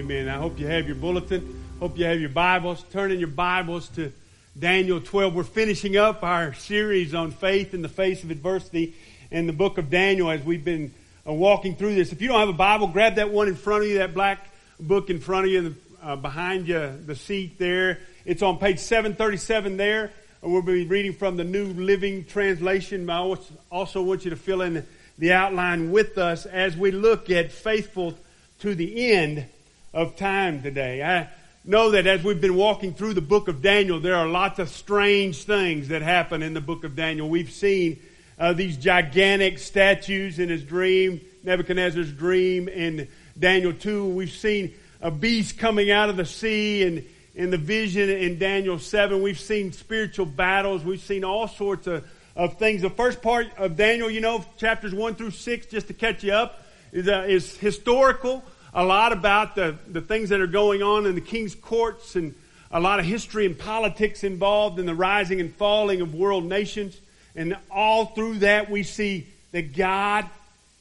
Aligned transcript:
Amen. 0.00 0.30
I 0.30 0.38
hope 0.38 0.58
you 0.58 0.66
have 0.66 0.86
your 0.86 0.96
bulletin. 0.96 1.62
Hope 1.78 1.98
you 1.98 2.06
have 2.06 2.18
your 2.18 2.30
Bibles. 2.30 2.82
Turn 2.90 3.12
in 3.12 3.18
your 3.18 3.28
Bibles 3.28 3.86
to 3.90 4.10
Daniel 4.58 4.98
12. 4.98 5.34
We're 5.34 5.44
finishing 5.44 5.98
up 5.98 6.22
our 6.22 6.54
series 6.54 7.14
on 7.14 7.32
faith 7.32 7.74
in 7.74 7.82
the 7.82 7.88
face 7.90 8.24
of 8.24 8.30
adversity 8.30 8.94
in 9.30 9.46
the 9.46 9.52
book 9.52 9.76
of 9.76 9.90
Daniel 9.90 10.30
as 10.30 10.42
we've 10.42 10.64
been 10.64 10.94
uh, 11.28 11.34
walking 11.34 11.76
through 11.76 11.96
this. 11.96 12.12
If 12.12 12.22
you 12.22 12.28
don't 12.28 12.40
have 12.40 12.48
a 12.48 12.54
Bible, 12.54 12.86
grab 12.86 13.16
that 13.16 13.30
one 13.30 13.46
in 13.46 13.54
front 13.54 13.84
of 13.84 13.90
you, 13.90 13.98
that 13.98 14.14
black 14.14 14.48
book 14.80 15.10
in 15.10 15.20
front 15.20 15.44
of 15.44 15.52
you, 15.52 15.76
uh, 16.02 16.16
behind 16.16 16.66
you, 16.66 16.98
the 17.04 17.14
seat 17.14 17.58
there. 17.58 17.98
It's 18.24 18.40
on 18.40 18.56
page 18.56 18.78
737 18.78 19.76
there. 19.76 20.12
We'll 20.40 20.62
be 20.62 20.86
reading 20.86 21.12
from 21.12 21.36
the 21.36 21.44
New 21.44 21.66
Living 21.74 22.24
Translation. 22.24 23.10
I 23.10 23.36
also 23.70 24.00
want 24.00 24.24
you 24.24 24.30
to 24.30 24.36
fill 24.36 24.62
in 24.62 24.86
the 25.18 25.34
outline 25.34 25.90
with 25.90 26.16
us 26.16 26.46
as 26.46 26.74
we 26.74 26.90
look 26.90 27.28
at 27.28 27.52
faithful 27.52 28.18
to 28.60 28.74
the 28.74 29.12
end 29.12 29.44
of 29.92 30.16
time 30.16 30.62
today. 30.62 31.02
I 31.02 31.28
know 31.64 31.90
that 31.90 32.06
as 32.06 32.22
we've 32.22 32.40
been 32.40 32.54
walking 32.54 32.94
through 32.94 33.14
the 33.14 33.20
book 33.20 33.48
of 33.48 33.62
Daniel, 33.62 34.00
there 34.00 34.14
are 34.14 34.26
lots 34.26 34.58
of 34.58 34.68
strange 34.68 35.44
things 35.44 35.88
that 35.88 36.02
happen 36.02 36.42
in 36.42 36.54
the 36.54 36.60
book 36.60 36.84
of 36.84 36.94
Daniel. 36.94 37.28
We've 37.28 37.50
seen 37.50 38.00
uh, 38.38 38.52
these 38.52 38.76
gigantic 38.76 39.58
statues 39.58 40.38
in 40.38 40.48
his 40.48 40.62
dream, 40.62 41.20
Nebuchadnezzar's 41.42 42.12
dream 42.12 42.68
in 42.68 43.08
Daniel 43.38 43.72
2. 43.72 44.06
We've 44.06 44.30
seen 44.30 44.74
a 45.00 45.10
beast 45.10 45.58
coming 45.58 45.90
out 45.90 46.08
of 46.08 46.16
the 46.16 46.24
sea 46.24 46.84
and 46.84 47.04
in 47.34 47.50
the 47.50 47.58
vision 47.58 48.08
in 48.10 48.38
Daniel 48.38 48.78
7. 48.78 49.22
We've 49.22 49.38
seen 49.38 49.72
spiritual 49.72 50.26
battles. 50.26 50.84
We've 50.84 51.00
seen 51.00 51.24
all 51.24 51.48
sorts 51.48 51.86
of, 51.86 52.06
of 52.36 52.58
things. 52.58 52.82
The 52.82 52.90
first 52.90 53.22
part 53.22 53.46
of 53.56 53.76
Daniel, 53.76 54.10
you 54.10 54.20
know, 54.20 54.44
chapters 54.56 54.94
1 54.94 55.14
through 55.14 55.32
6, 55.32 55.66
just 55.66 55.88
to 55.88 55.94
catch 55.94 56.22
you 56.22 56.32
up, 56.32 56.62
is, 56.92 57.08
uh, 57.08 57.24
is 57.28 57.56
historical, 57.56 58.44
a 58.72 58.84
lot 58.84 59.12
about 59.12 59.54
the, 59.54 59.76
the 59.88 60.00
things 60.00 60.28
that 60.28 60.40
are 60.40 60.46
going 60.46 60.82
on 60.82 61.06
in 61.06 61.14
the 61.14 61.20
king's 61.20 61.54
courts 61.54 62.16
and 62.16 62.34
a 62.70 62.80
lot 62.80 63.00
of 63.00 63.06
history 63.06 63.46
and 63.46 63.58
politics 63.58 64.22
involved 64.22 64.78
in 64.78 64.86
the 64.86 64.94
rising 64.94 65.40
and 65.40 65.54
falling 65.54 66.00
of 66.00 66.14
world 66.14 66.44
nations. 66.44 66.96
And 67.34 67.56
all 67.70 68.06
through 68.06 68.38
that 68.38 68.70
we 68.70 68.82
see 68.82 69.26
that 69.52 69.76
God 69.76 70.26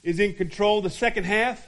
is 0.04 0.20
in 0.20 0.34
control. 0.34 0.82
The 0.82 0.90
second 0.90 1.24
half 1.24 1.66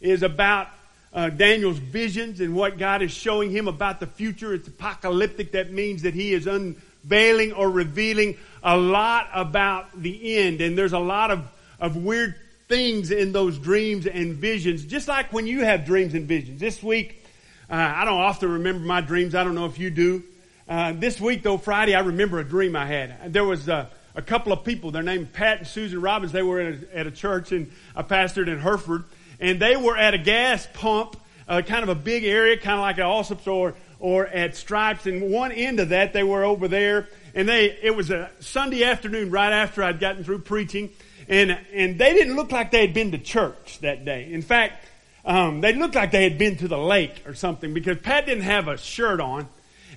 is 0.00 0.22
about 0.22 0.68
uh, 1.12 1.28
Daniel's 1.28 1.78
visions 1.78 2.40
and 2.40 2.54
what 2.54 2.78
God 2.78 3.02
is 3.02 3.10
showing 3.10 3.50
him 3.50 3.68
about 3.68 4.00
the 4.00 4.06
future. 4.06 4.54
It's 4.54 4.68
apocalyptic. 4.68 5.52
That 5.52 5.70
means 5.70 6.02
that 6.02 6.14
he 6.14 6.32
is 6.32 6.46
unveiling 6.46 7.52
or 7.52 7.70
revealing 7.70 8.38
a 8.62 8.76
lot 8.76 9.28
about 9.34 10.00
the 10.00 10.38
end. 10.38 10.62
And 10.62 10.76
there's 10.78 10.94
a 10.94 10.98
lot 10.98 11.30
of, 11.30 11.44
of 11.78 11.96
weird 11.96 12.34
things 12.72 13.10
in 13.10 13.32
those 13.32 13.58
dreams 13.58 14.06
and 14.06 14.32
visions, 14.32 14.86
just 14.86 15.06
like 15.06 15.30
when 15.30 15.46
you 15.46 15.62
have 15.62 15.84
dreams 15.84 16.14
and 16.14 16.26
visions. 16.26 16.58
This 16.58 16.82
week, 16.82 17.22
uh, 17.68 17.74
I 17.74 18.06
don't 18.06 18.18
often 18.18 18.50
remember 18.50 18.82
my 18.86 19.02
dreams. 19.02 19.34
I 19.34 19.44
don't 19.44 19.54
know 19.54 19.66
if 19.66 19.78
you 19.78 19.90
do. 19.90 20.22
Uh, 20.66 20.94
this 20.94 21.20
week, 21.20 21.42
though, 21.42 21.58
Friday, 21.58 21.94
I 21.94 22.00
remember 22.00 22.38
a 22.38 22.44
dream 22.44 22.74
I 22.74 22.86
had. 22.86 23.30
There 23.30 23.44
was 23.44 23.68
uh, 23.68 23.88
a 24.14 24.22
couple 24.22 24.54
of 24.54 24.64
people. 24.64 24.90
Their 24.90 25.02
name 25.02 25.26
Pat 25.26 25.58
and 25.58 25.66
Susan 25.66 26.00
Robbins. 26.00 26.32
They 26.32 26.42
were 26.42 26.60
at 26.62 26.74
a, 26.74 26.98
at 26.98 27.06
a 27.06 27.10
church 27.10 27.52
and 27.52 27.70
I 27.94 28.00
pastored 28.04 28.48
in 28.48 28.58
Hereford, 28.58 29.04
and 29.38 29.60
they 29.60 29.76
were 29.76 29.98
at 29.98 30.14
a 30.14 30.18
gas 30.18 30.66
pump, 30.72 31.20
uh, 31.46 31.60
kind 31.60 31.82
of 31.82 31.90
a 31.90 31.94
big 31.94 32.24
area, 32.24 32.56
kind 32.56 32.76
of 32.76 32.80
like 32.80 32.96
at 32.96 33.04
Allsup's 33.04 33.46
or 33.46 33.74
or 33.98 34.26
at 34.26 34.56
Stripes. 34.56 35.04
And 35.04 35.30
one 35.30 35.52
end 35.52 35.78
of 35.78 35.90
that, 35.90 36.14
they 36.14 36.22
were 36.22 36.42
over 36.42 36.68
there, 36.68 37.06
and 37.34 37.46
they 37.46 37.66
it 37.82 37.94
was 37.94 38.10
a 38.10 38.30
Sunday 38.40 38.82
afternoon 38.82 39.30
right 39.30 39.52
after 39.52 39.82
I'd 39.82 40.00
gotten 40.00 40.24
through 40.24 40.38
preaching 40.38 40.88
and, 41.28 41.58
and 41.72 41.98
they 41.98 42.14
didn't 42.14 42.36
look 42.36 42.52
like 42.52 42.70
they 42.70 42.80
had 42.80 42.94
been 42.94 43.12
to 43.12 43.18
church 43.18 43.78
that 43.80 44.04
day. 44.04 44.32
In 44.32 44.42
fact, 44.42 44.84
um, 45.24 45.60
they 45.60 45.72
looked 45.72 45.94
like 45.94 46.10
they 46.10 46.24
had 46.24 46.38
been 46.38 46.56
to 46.56 46.68
the 46.68 46.78
lake 46.78 47.22
or 47.26 47.34
something 47.34 47.72
because 47.72 47.98
Pat 47.98 48.26
didn't 48.26 48.44
have 48.44 48.68
a 48.68 48.76
shirt 48.76 49.20
on. 49.20 49.48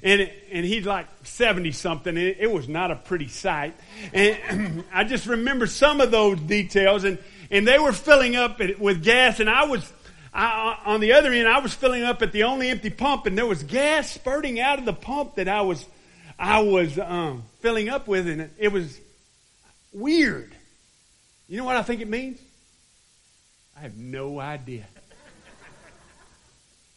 And, 0.04 0.30
and 0.52 0.66
he's 0.66 0.86
like 0.86 1.08
70 1.24 1.72
something. 1.72 2.16
And 2.16 2.26
it, 2.26 2.38
it 2.42 2.52
was 2.52 2.68
not 2.68 2.92
a 2.92 2.96
pretty 2.96 3.28
sight. 3.28 3.74
And 4.14 4.84
I 4.94 5.04
just 5.04 5.26
remember 5.26 5.66
some 5.66 6.00
of 6.00 6.12
those 6.12 6.40
details. 6.40 7.04
And, 7.04 7.18
and 7.50 7.68
they 7.68 7.80
were 7.80 7.92
filling 7.92 8.36
up 8.36 8.60
with 8.60 9.04
gas. 9.04 9.40
And 9.40 9.50
I 9.50 9.66
was, 9.66 9.92
I, 10.32 10.78
on 10.86 11.00
the 11.00 11.14
other 11.14 11.32
end, 11.32 11.48
I 11.48 11.60
was 11.60 11.74
filling 11.74 12.04
up 12.04 12.22
at 12.22 12.32
the 12.32 12.44
only 12.44 12.70
empty 12.70 12.92
pump. 12.92 13.26
And 13.26 13.36
there 13.36 13.48
was 13.48 13.64
gas 13.64 14.12
spurting 14.12 14.60
out 14.60 14.78
of 14.78 14.86
the 14.86 14.94
pump 14.94 15.36
that 15.36 15.48
I 15.48 15.62
was, 15.62 15.84
I 16.38 16.60
was 16.60 17.00
um, 17.00 17.44
filling 17.62 17.90
up 17.90 18.08
with. 18.08 18.28
And 18.28 18.52
it 18.60 18.72
was 18.72 19.00
weird. 19.92 20.55
You 21.48 21.58
know 21.58 21.64
what 21.64 21.76
I 21.76 21.84
think 21.84 22.02
it 22.02 22.10
means? 22.10 22.40
I 23.78 23.82
have 23.82 23.98
no 23.98 24.40
idea. 24.40 24.86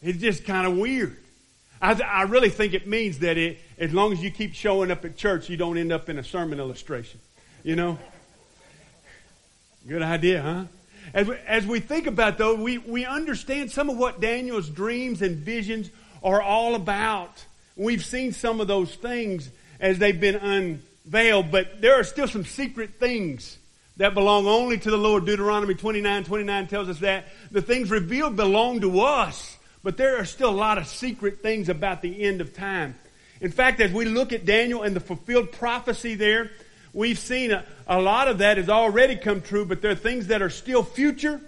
It's 0.01 0.19
just 0.19 0.45
kind 0.45 0.67
of 0.67 0.77
weird. 0.77 1.17
I, 1.83 2.01
I 2.01 2.23
really 2.23 2.51
think 2.51 2.73
it 2.73 2.87
means 2.87 3.19
that 3.19 3.37
it, 3.37 3.59
as 3.79 3.93
long 3.93 4.13
as 4.13 4.23
you 4.23 4.31
keep 4.31 4.55
showing 4.55 4.91
up 4.91 5.05
at 5.05 5.17
church, 5.17 5.49
you 5.49 5.57
don't 5.57 5.77
end 5.77 5.93
up 5.93 6.09
in 6.09 6.19
a 6.19 6.25
sermon 6.25 6.61
illustration. 6.61 7.21
You 7.63 7.77
know? 7.77 7.99
Good 9.87 10.03
idea, 10.03 10.43
huh? 10.43 10.65
As 11.15 11.27
we, 11.27 11.37
as 11.47 11.67
we 11.67 11.81
think 11.81 12.07
about 12.07 12.39
though, 12.39 12.55
we, 12.55 12.79
we 12.79 13.05
understand 13.05 13.71
some 13.71 13.91
of 13.91 13.97
what 13.97 14.21
Daniel's 14.21 14.69
dreams 14.69 15.21
and 15.21 15.37
visions 15.37 15.91
are 16.23 16.41
all 16.41 16.75
about. 16.75 17.45
We've 17.77 18.05
seen 18.05 18.33
some 18.33 18.61
of 18.61 18.67
those 18.67 18.95
things 18.95 19.51
as 19.81 19.99
they've 19.99 20.19
been 20.19 20.37
unveiled, 20.37 21.51
but 21.51 21.81
there 21.81 21.99
are 21.99 22.05
still 22.05 22.29
some 22.29 22.45
secret 22.45 22.95
things 22.99 23.59
that 23.99 24.15
belong 24.15 24.47
only 24.47 24.79
to 24.79 24.91
the 24.91 24.97
Lord. 24.97 25.27
Deuteronomy 25.27 25.75
29, 25.75 26.25
29 26.25 26.67
tells 26.69 26.89
us 26.89 27.01
that. 27.01 27.27
The 27.51 27.61
things 27.61 27.91
revealed 27.91 28.37
belong 28.37 28.81
to 28.81 29.01
us, 29.01 29.59
but 29.83 29.97
there 29.97 30.19
are 30.19 30.25
still 30.25 30.51
a 30.51 30.51
lot 30.51 30.79
of 30.79 30.87
secret 30.87 31.43
things 31.43 31.69
about 31.69 32.01
the 32.01 32.23
end 32.23 32.41
of 32.41 32.55
time. 32.55 32.95
In 33.41 33.51
fact, 33.51 33.81
as 33.81 33.93
we 33.93 34.05
look 34.05 34.33
at 34.33 34.45
Daniel 34.45 34.83
and 34.83 34.95
the 34.97 35.01
fulfilled 35.01 35.53
prophecy 35.53 36.15
there, 36.15 36.51
we've 36.93 37.19
seen 37.19 37.51
a, 37.51 37.65
a 37.87 38.01
lot 38.01 38.29
of 38.29 38.39
that 38.39 38.57
has 38.57 38.69
already 38.69 39.17
come 39.17 39.41
true, 39.41 39.65
but 39.65 39.83
there 39.83 39.91
are 39.91 39.97
things 39.97 40.29
that 40.29 40.43
are 40.43 40.51
still 40.51 40.85
future. 40.85 41.41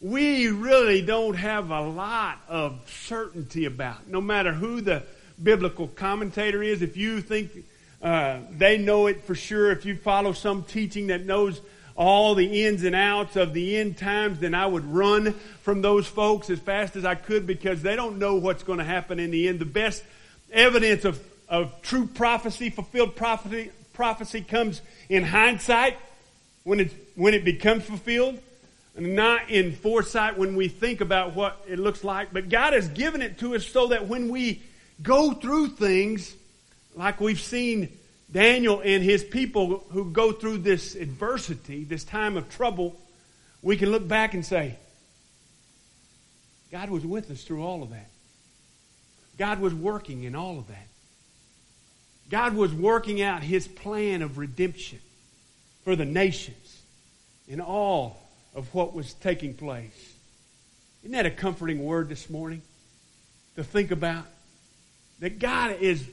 We 0.00 0.48
really 0.48 1.00
don't 1.00 1.34
have 1.34 1.70
a 1.70 1.80
lot 1.80 2.38
of 2.48 2.80
certainty 3.06 3.66
about. 3.66 4.08
No 4.08 4.20
matter 4.20 4.52
who 4.52 4.80
the 4.80 5.04
biblical 5.40 5.88
commentator 5.88 6.62
is, 6.62 6.82
if 6.82 6.96
you 6.96 7.20
think 7.20 7.50
uh, 8.02 8.38
they 8.50 8.78
know 8.78 9.06
it 9.06 9.24
for 9.24 9.34
sure, 9.34 9.70
if 9.70 9.84
you 9.84 9.96
follow 9.96 10.32
some 10.32 10.64
teaching 10.64 11.06
that 11.06 11.24
knows 11.24 11.60
all 11.96 12.34
the 12.34 12.64
ins 12.64 12.82
and 12.82 12.94
outs 12.94 13.36
of 13.36 13.52
the 13.52 13.76
end 13.76 13.96
times, 13.96 14.40
then 14.40 14.54
I 14.54 14.66
would 14.66 14.84
run 14.84 15.32
from 15.62 15.82
those 15.82 16.06
folks 16.06 16.50
as 16.50 16.58
fast 16.58 16.96
as 16.96 17.04
I 17.04 17.14
could 17.14 17.46
because 17.46 17.82
they 17.82 17.94
don't 17.94 18.18
know 18.18 18.34
what's 18.34 18.62
going 18.62 18.78
to 18.78 18.84
happen 18.84 19.20
in 19.20 19.30
the 19.30 19.48
end. 19.48 19.60
The 19.60 19.64
best 19.64 20.02
evidence 20.52 21.04
of, 21.04 21.22
of 21.48 21.82
true 21.82 22.06
prophecy, 22.06 22.70
fulfilled 22.70 23.14
prophecy, 23.14 23.70
prophecy 23.92 24.40
comes 24.40 24.82
in 25.08 25.22
hindsight 25.22 25.96
when 26.64 26.80
it, 26.80 26.92
when 27.14 27.32
it 27.32 27.44
becomes 27.44 27.84
fulfilled, 27.84 28.40
not 28.98 29.50
in 29.50 29.72
foresight 29.72 30.36
when 30.36 30.56
we 30.56 30.68
think 30.68 31.00
about 31.00 31.34
what 31.34 31.64
it 31.68 31.78
looks 31.78 32.02
like. 32.02 32.32
But 32.32 32.48
God 32.48 32.72
has 32.72 32.88
given 32.88 33.22
it 33.22 33.38
to 33.38 33.54
us 33.54 33.64
so 33.66 33.88
that 33.88 34.08
when 34.08 34.28
we 34.30 34.62
go 35.02 35.32
through 35.32 35.68
things 35.68 36.34
like 36.96 37.20
we've 37.20 37.40
seen 37.40 37.88
Daniel 38.34 38.82
and 38.84 39.02
his 39.02 39.22
people 39.22 39.84
who 39.90 40.10
go 40.10 40.32
through 40.32 40.58
this 40.58 40.96
adversity, 40.96 41.84
this 41.84 42.02
time 42.02 42.36
of 42.36 42.50
trouble, 42.50 43.00
we 43.62 43.76
can 43.76 43.90
look 43.90 44.06
back 44.06 44.34
and 44.34 44.44
say, 44.44 44.76
God 46.72 46.90
was 46.90 47.06
with 47.06 47.30
us 47.30 47.44
through 47.44 47.62
all 47.62 47.84
of 47.84 47.90
that. 47.90 48.10
God 49.38 49.60
was 49.60 49.72
working 49.72 50.24
in 50.24 50.34
all 50.34 50.58
of 50.58 50.66
that. 50.66 50.88
God 52.28 52.56
was 52.56 52.72
working 52.72 53.22
out 53.22 53.44
his 53.44 53.68
plan 53.68 54.20
of 54.20 54.36
redemption 54.36 54.98
for 55.84 55.94
the 55.94 56.04
nations 56.04 56.82
in 57.46 57.60
all 57.60 58.20
of 58.52 58.74
what 58.74 58.94
was 58.94 59.14
taking 59.14 59.54
place. 59.54 60.12
Isn't 61.04 61.12
that 61.12 61.26
a 61.26 61.30
comforting 61.30 61.84
word 61.84 62.08
this 62.08 62.28
morning 62.28 62.62
to 63.54 63.62
think 63.62 63.92
about? 63.92 64.24
That 65.20 65.38
God 65.38 65.76
is 65.80 66.04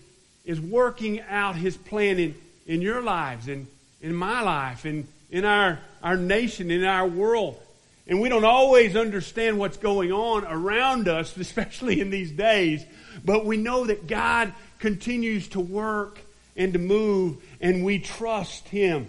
is 0.46 0.60
working 0.60 1.22
out 1.22 1.56
his 1.56 1.78
plan 1.78 2.20
in, 2.20 2.36
in 2.66 2.82
your 2.82 3.02
lives 3.02 3.48
and 3.48 3.68
in 4.02 4.14
my 4.14 4.42
life 4.42 4.86
and 4.86 5.08
in 5.30 5.46
our, 5.46 5.80
our 6.04 6.18
nation, 6.18 6.72
in 6.72 6.84
our 6.84 7.08
world. 7.08 7.60
And 8.08 8.20
we 8.20 8.30
don't 8.30 8.46
always 8.46 8.96
understand 8.96 9.58
what's 9.58 9.78
going 9.78 10.12
on 10.12 10.46
around 10.46 11.08
us, 11.08 11.36
especially 11.38 12.02
in 12.02 12.10
these 12.10 12.32
days, 12.32 12.84
but 13.24 13.46
we 13.46 13.58
know 13.58 13.86
that 13.86 14.08
God 14.08 14.54
continues 14.80 15.48
to 15.50 15.60
work 15.60 16.20
and 16.56 16.74
to 16.74 16.80
move, 16.80 17.38
and 17.62 17.86
we 17.86 18.00
trust 18.00 18.68
Him 18.68 19.08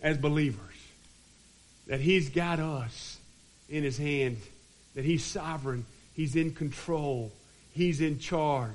as 0.00 0.16
believers. 0.16 0.62
That 1.86 2.00
He's 2.00 2.30
got 2.30 2.60
us 2.60 3.18
in 3.68 3.82
His 3.82 3.98
hand, 3.98 4.38
that 4.94 5.04
He's 5.04 5.24
sovereign, 5.24 5.84
He's 6.14 6.36
in 6.36 6.54
control, 6.54 7.32
He's 7.72 8.00
in 8.00 8.18
charge. 8.18 8.74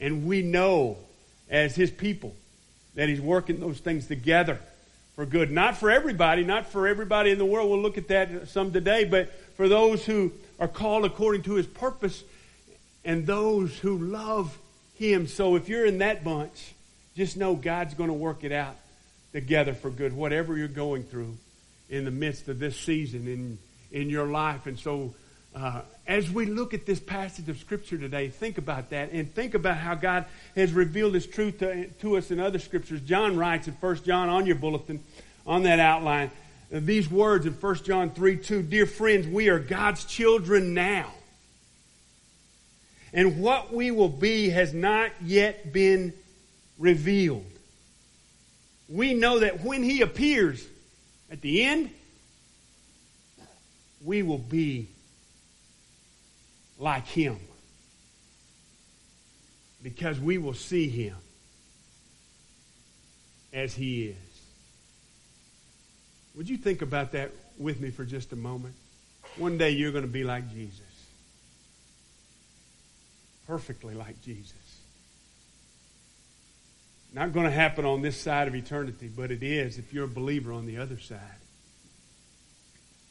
And 0.00 0.26
we 0.26 0.42
know 0.42 0.98
as 1.48 1.74
his 1.74 1.90
people 1.90 2.34
that 2.94 3.08
he's 3.08 3.20
working 3.20 3.60
those 3.60 3.78
things 3.78 4.06
together 4.06 4.58
for 5.14 5.26
good. 5.26 5.50
Not 5.50 5.76
for 5.76 5.90
everybody, 5.90 6.44
not 6.44 6.66
for 6.66 6.86
everybody 6.86 7.30
in 7.30 7.38
the 7.38 7.44
world. 7.44 7.70
We'll 7.70 7.82
look 7.82 7.98
at 7.98 8.08
that 8.08 8.48
some 8.48 8.72
today, 8.72 9.04
but 9.04 9.32
for 9.56 9.68
those 9.68 10.04
who 10.04 10.32
are 10.58 10.68
called 10.68 11.04
according 11.04 11.42
to 11.42 11.54
his 11.54 11.66
purpose 11.66 12.22
and 13.04 13.26
those 13.26 13.78
who 13.78 13.98
love 13.98 14.56
him. 14.98 15.26
So 15.26 15.56
if 15.56 15.68
you're 15.68 15.86
in 15.86 15.98
that 15.98 16.24
bunch, 16.24 16.74
just 17.16 17.36
know 17.36 17.54
God's 17.54 17.94
going 17.94 18.08
to 18.08 18.14
work 18.14 18.44
it 18.44 18.52
out 18.52 18.76
together 19.32 19.74
for 19.74 19.90
good, 19.90 20.12
whatever 20.12 20.56
you're 20.56 20.68
going 20.68 21.04
through 21.04 21.36
in 21.90 22.04
the 22.04 22.10
midst 22.10 22.48
of 22.48 22.58
this 22.58 22.78
season 22.78 23.26
in, 23.28 23.58
in 23.92 24.10
your 24.10 24.26
life. 24.26 24.66
And 24.66 24.78
so 24.78 25.14
uh, 25.54 25.82
as 26.06 26.30
we 26.30 26.46
look 26.46 26.74
at 26.74 26.84
this 26.84 26.98
passage 26.98 27.48
of 27.48 27.58
Scripture 27.58 27.96
today, 27.96 28.28
think 28.28 28.58
about 28.58 28.90
that 28.90 29.12
and 29.12 29.32
think 29.32 29.54
about 29.54 29.76
how 29.76 29.94
God 29.94 30.26
has 30.56 30.72
revealed 30.72 31.14
His 31.14 31.26
truth 31.26 31.58
to, 31.58 31.86
to 31.86 32.16
us 32.16 32.30
in 32.30 32.40
other 32.40 32.58
Scriptures. 32.58 33.00
John 33.00 33.36
writes 33.36 33.68
in 33.68 33.74
1 33.74 33.96
John 34.04 34.28
on 34.28 34.46
your 34.46 34.56
bulletin, 34.56 35.02
on 35.46 35.62
that 35.62 35.78
outline, 35.78 36.30
these 36.70 37.08
words 37.08 37.46
in 37.46 37.52
1 37.52 37.74
John 37.84 38.10
3 38.10 38.36
2 38.38 38.62
Dear 38.62 38.86
friends, 38.86 39.28
we 39.28 39.48
are 39.48 39.60
God's 39.60 40.04
children 40.04 40.74
now. 40.74 41.12
And 43.12 43.40
what 43.40 43.72
we 43.72 43.92
will 43.92 44.08
be 44.08 44.48
has 44.50 44.74
not 44.74 45.10
yet 45.22 45.72
been 45.72 46.12
revealed. 46.78 47.46
We 48.88 49.14
know 49.14 49.38
that 49.38 49.62
when 49.62 49.84
He 49.84 50.00
appears 50.00 50.66
at 51.30 51.40
the 51.40 51.62
end, 51.62 51.90
we 54.04 54.22
will 54.24 54.38
be 54.38 54.88
like 56.78 57.06
him. 57.06 57.38
Because 59.82 60.18
we 60.18 60.38
will 60.38 60.54
see 60.54 60.88
him 60.88 61.16
as 63.52 63.74
he 63.74 64.06
is. 64.06 64.16
Would 66.34 66.48
you 66.48 66.56
think 66.56 66.82
about 66.82 67.12
that 67.12 67.30
with 67.58 67.80
me 67.80 67.90
for 67.90 68.04
just 68.04 68.32
a 68.32 68.36
moment? 68.36 68.74
One 69.36 69.58
day 69.58 69.70
you're 69.70 69.92
going 69.92 70.04
to 70.04 70.10
be 70.10 70.24
like 70.24 70.52
Jesus. 70.52 70.80
Perfectly 73.46 73.94
like 73.94 74.20
Jesus. 74.22 74.52
Not 77.12 77.32
going 77.32 77.46
to 77.46 77.52
happen 77.52 77.84
on 77.84 78.02
this 78.02 78.20
side 78.20 78.48
of 78.48 78.56
eternity, 78.56 79.08
but 79.14 79.30
it 79.30 79.42
is 79.42 79.78
if 79.78 79.92
you're 79.92 80.06
a 80.06 80.08
believer 80.08 80.52
on 80.52 80.66
the 80.66 80.78
other 80.78 80.98
side. 80.98 81.20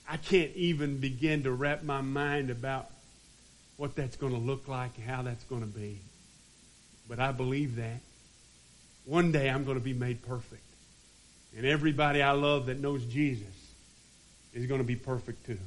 I 0.10 0.18
can't 0.18 0.52
even 0.56 0.98
begin 0.98 1.44
to 1.44 1.52
wrap 1.52 1.84
my 1.84 2.02
mind 2.02 2.50
about 2.50 2.90
what 3.78 3.96
that's 3.96 4.16
going 4.16 4.34
to 4.34 4.40
look 4.40 4.68
like 4.68 4.92
and 4.98 5.06
how 5.06 5.22
that's 5.22 5.44
going 5.46 5.62
to 5.62 5.68
be. 5.68 6.00
But 7.10 7.20
I 7.20 7.32
believe 7.32 7.78
that. 7.78 8.00
One 9.06 9.32
day 9.32 9.50
I'm 9.50 9.66
going 9.66 9.78
to 9.78 9.84
be 9.84 9.94
made 9.94 10.26
perfect. 10.26 10.64
And 11.56 11.66
everybody 11.66 12.22
I 12.22 12.32
love 12.32 12.68
that 12.68 12.80
knows 12.80 13.04
Jesus 13.06 13.48
is 14.54 14.66
going 14.66 14.80
to 14.80 14.86
be 14.88 14.96
perfect 14.96 15.46
too. 15.46 15.60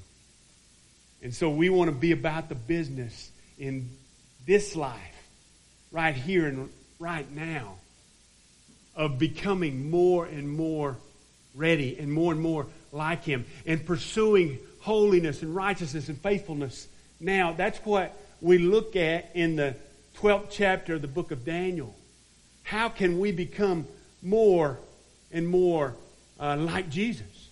And 1.22 1.34
so 1.34 1.50
we 1.50 1.68
want 1.68 1.90
to 1.90 1.96
be 1.96 2.12
about 2.12 2.48
the 2.48 2.54
business 2.54 3.30
in 3.58 3.90
this 4.46 4.76
life, 4.76 5.00
right 5.90 6.14
here 6.14 6.46
and 6.46 6.70
right 6.98 7.30
now, 7.32 7.76
of 8.94 9.18
becoming 9.18 9.90
more 9.90 10.24
and 10.24 10.48
more 10.48 10.96
ready 11.54 11.98
and 11.98 12.12
more 12.12 12.32
and 12.32 12.40
more 12.40 12.66
like 12.92 13.24
Him 13.24 13.44
and 13.66 13.84
pursuing 13.84 14.58
holiness 14.80 15.42
and 15.42 15.54
righteousness 15.54 16.08
and 16.08 16.20
faithfulness 16.20 16.86
now, 17.20 17.52
that's 17.52 17.78
what 17.78 18.14
we 18.40 18.58
look 18.58 18.96
at 18.96 19.30
in 19.34 19.56
the 19.56 19.74
12th 20.18 20.48
chapter 20.50 20.94
of 20.94 21.02
the 21.02 21.08
book 21.08 21.30
of 21.30 21.44
Daniel. 21.44 21.94
How 22.62 22.88
can 22.88 23.18
we 23.18 23.32
become 23.32 23.86
more 24.22 24.78
and 25.32 25.48
more 25.48 25.94
uh, 26.38 26.56
like 26.56 26.90
Jesus? 26.90 27.48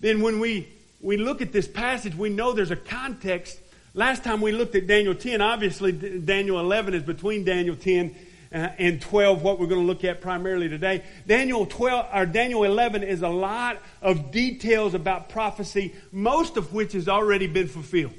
Then, 0.00 0.22
when 0.22 0.40
we, 0.40 0.68
we 1.00 1.16
look 1.16 1.42
at 1.42 1.52
this 1.52 1.68
passage, 1.68 2.14
we 2.14 2.30
know 2.30 2.52
there's 2.52 2.70
a 2.70 2.76
context. 2.76 3.58
Last 3.94 4.24
time 4.24 4.40
we 4.40 4.52
looked 4.52 4.74
at 4.74 4.86
Daniel 4.86 5.14
10, 5.14 5.40
obviously 5.40 5.92
Daniel 5.92 6.58
11 6.60 6.94
is 6.94 7.02
between 7.02 7.44
Daniel 7.44 7.76
10 7.76 8.14
uh, 8.52 8.68
and 8.78 9.00
12, 9.00 9.42
what 9.42 9.58
we're 9.58 9.66
going 9.66 9.80
to 9.80 9.86
look 9.86 10.04
at 10.04 10.20
primarily 10.20 10.68
today. 10.68 11.04
Daniel 11.26 11.66
12 11.66 12.06
or 12.14 12.26
Daniel 12.26 12.64
11 12.64 13.02
is 13.02 13.22
a 13.22 13.28
lot 13.28 13.78
of 14.00 14.30
details 14.30 14.94
about 14.94 15.28
prophecy, 15.28 15.94
most 16.12 16.56
of 16.56 16.72
which 16.72 16.92
has 16.92 17.08
already 17.08 17.46
been 17.46 17.68
fulfilled. 17.68 18.14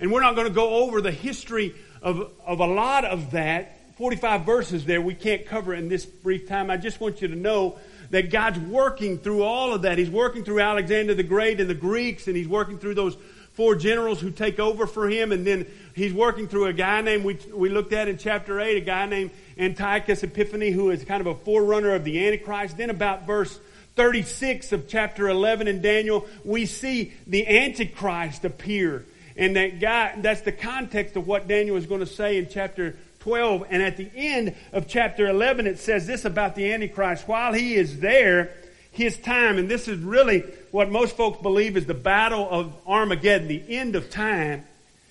And 0.00 0.12
we're 0.12 0.22
not 0.22 0.34
going 0.34 0.48
to 0.48 0.54
go 0.54 0.82
over 0.84 1.00
the 1.00 1.12
history 1.12 1.74
of, 2.02 2.30
of 2.46 2.60
a 2.60 2.66
lot 2.66 3.04
of 3.04 3.32
that. 3.32 3.96
45 3.96 4.44
verses 4.44 4.84
there 4.84 5.00
we 5.00 5.14
can't 5.14 5.46
cover 5.46 5.72
in 5.72 5.88
this 5.88 6.04
brief 6.04 6.48
time. 6.48 6.68
I 6.68 6.76
just 6.76 7.00
want 7.00 7.22
you 7.22 7.28
to 7.28 7.36
know 7.36 7.78
that 8.10 8.30
God's 8.30 8.58
working 8.58 9.18
through 9.18 9.42
all 9.42 9.72
of 9.72 9.82
that. 9.82 9.98
He's 9.98 10.10
working 10.10 10.44
through 10.44 10.60
Alexander 10.60 11.14
the 11.14 11.22
Great 11.22 11.60
and 11.60 11.70
the 11.70 11.74
Greeks, 11.74 12.26
and 12.26 12.36
He's 12.36 12.48
working 12.48 12.78
through 12.78 12.94
those 12.94 13.16
four 13.54 13.76
generals 13.76 14.20
who 14.20 14.30
take 14.30 14.58
over 14.58 14.86
for 14.86 15.08
him, 15.08 15.32
and 15.32 15.46
then 15.46 15.66
He's 15.94 16.12
working 16.12 16.48
through 16.48 16.66
a 16.66 16.72
guy 16.72 17.00
named, 17.00 17.24
we, 17.24 17.38
we 17.52 17.68
looked 17.68 17.92
at 17.92 18.08
in 18.08 18.18
chapter 18.18 18.60
8, 18.60 18.76
a 18.78 18.80
guy 18.80 19.06
named 19.06 19.30
Antiochus 19.56 20.22
Epiphanes, 20.24 20.74
who 20.74 20.90
is 20.90 21.04
kind 21.04 21.20
of 21.20 21.28
a 21.28 21.34
forerunner 21.34 21.94
of 21.94 22.04
the 22.04 22.26
Antichrist. 22.26 22.76
Then 22.76 22.90
about 22.90 23.26
verse 23.26 23.58
36 23.94 24.72
of 24.72 24.88
chapter 24.88 25.28
11 25.28 25.68
in 25.68 25.80
Daniel, 25.80 26.26
we 26.44 26.66
see 26.66 27.12
the 27.28 27.46
Antichrist 27.46 28.44
appear 28.44 29.04
and 29.36 29.56
that 29.56 29.80
guy, 29.80 30.14
that's 30.18 30.42
the 30.42 30.52
context 30.52 31.16
of 31.16 31.26
what 31.26 31.48
Daniel 31.48 31.76
is 31.76 31.86
going 31.86 32.00
to 32.00 32.06
say 32.06 32.38
in 32.38 32.48
chapter 32.48 32.96
12. 33.20 33.66
And 33.68 33.82
at 33.82 33.96
the 33.96 34.08
end 34.14 34.54
of 34.72 34.86
chapter 34.86 35.26
11, 35.26 35.66
it 35.66 35.78
says 35.78 36.06
this 36.06 36.24
about 36.24 36.54
the 36.54 36.72
Antichrist. 36.72 37.26
While 37.26 37.52
he 37.52 37.74
is 37.74 37.98
there, 37.98 38.52
his 38.92 39.16
time, 39.18 39.58
and 39.58 39.68
this 39.68 39.88
is 39.88 39.98
really 39.98 40.44
what 40.70 40.88
most 40.88 41.16
folks 41.16 41.42
believe 41.42 41.76
is 41.76 41.86
the 41.86 41.94
battle 41.94 42.46
of 42.48 42.72
Armageddon, 42.86 43.48
the 43.48 43.62
end 43.68 43.96
of 43.96 44.08
time. 44.08 44.64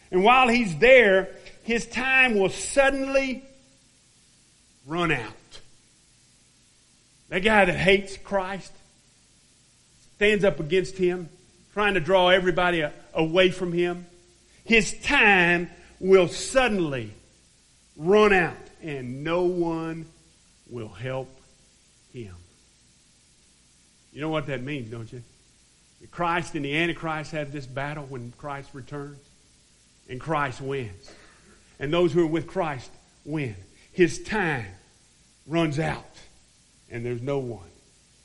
And 0.10 0.24
while 0.24 0.48
he's 0.48 0.78
there, 0.78 1.30
his 1.64 1.86
time 1.86 2.36
will 2.36 2.50
suddenly 2.50 3.44
run 4.88 5.12
out. 5.12 5.34
That 7.28 7.40
guy 7.40 7.66
that 7.66 7.76
hates 7.76 8.16
Christ 8.16 8.72
stands 10.16 10.46
up 10.46 10.62
against 10.62 10.98
him, 10.98 11.28
trying 11.74 11.96
to 11.96 12.00
draw 12.00 12.30
everybody 12.30 12.86
away 13.14 13.50
from 13.50 13.74
him 13.74 14.06
his 14.66 15.00
time 15.02 15.70
will 16.00 16.28
suddenly 16.28 17.12
run 17.96 18.34
out 18.34 18.58
and 18.82 19.24
no 19.24 19.44
one 19.44 20.06
will 20.70 20.90
help 20.90 21.30
him. 22.14 22.36
You 24.12 24.22
know 24.22 24.30
what 24.30 24.48
that 24.48 24.62
means, 24.62 24.90
don't 24.90 25.12
you? 25.12 25.24
Christ 26.12 26.56
and 26.56 26.66
the 26.66 26.78
Antichrist 26.78 27.32
have 27.32 27.52
this 27.52 27.66
battle 27.66 28.06
when 28.06 28.34
Christ 28.38 28.70
returns, 28.74 29.18
and 30.10 30.20
Christ 30.20 30.62
wins. 30.62 31.12
And 31.80 31.92
those 31.92 32.12
who 32.12 32.22
are 32.24 32.28
with 32.28 32.46
Christ 32.46 32.92
win. 33.26 33.56
His 33.94 34.22
time 34.22 34.68
runs 35.48 35.80
out, 35.80 36.18
and 36.92 37.06
there's 37.06 37.22
no 37.22 37.40
one 37.40 37.70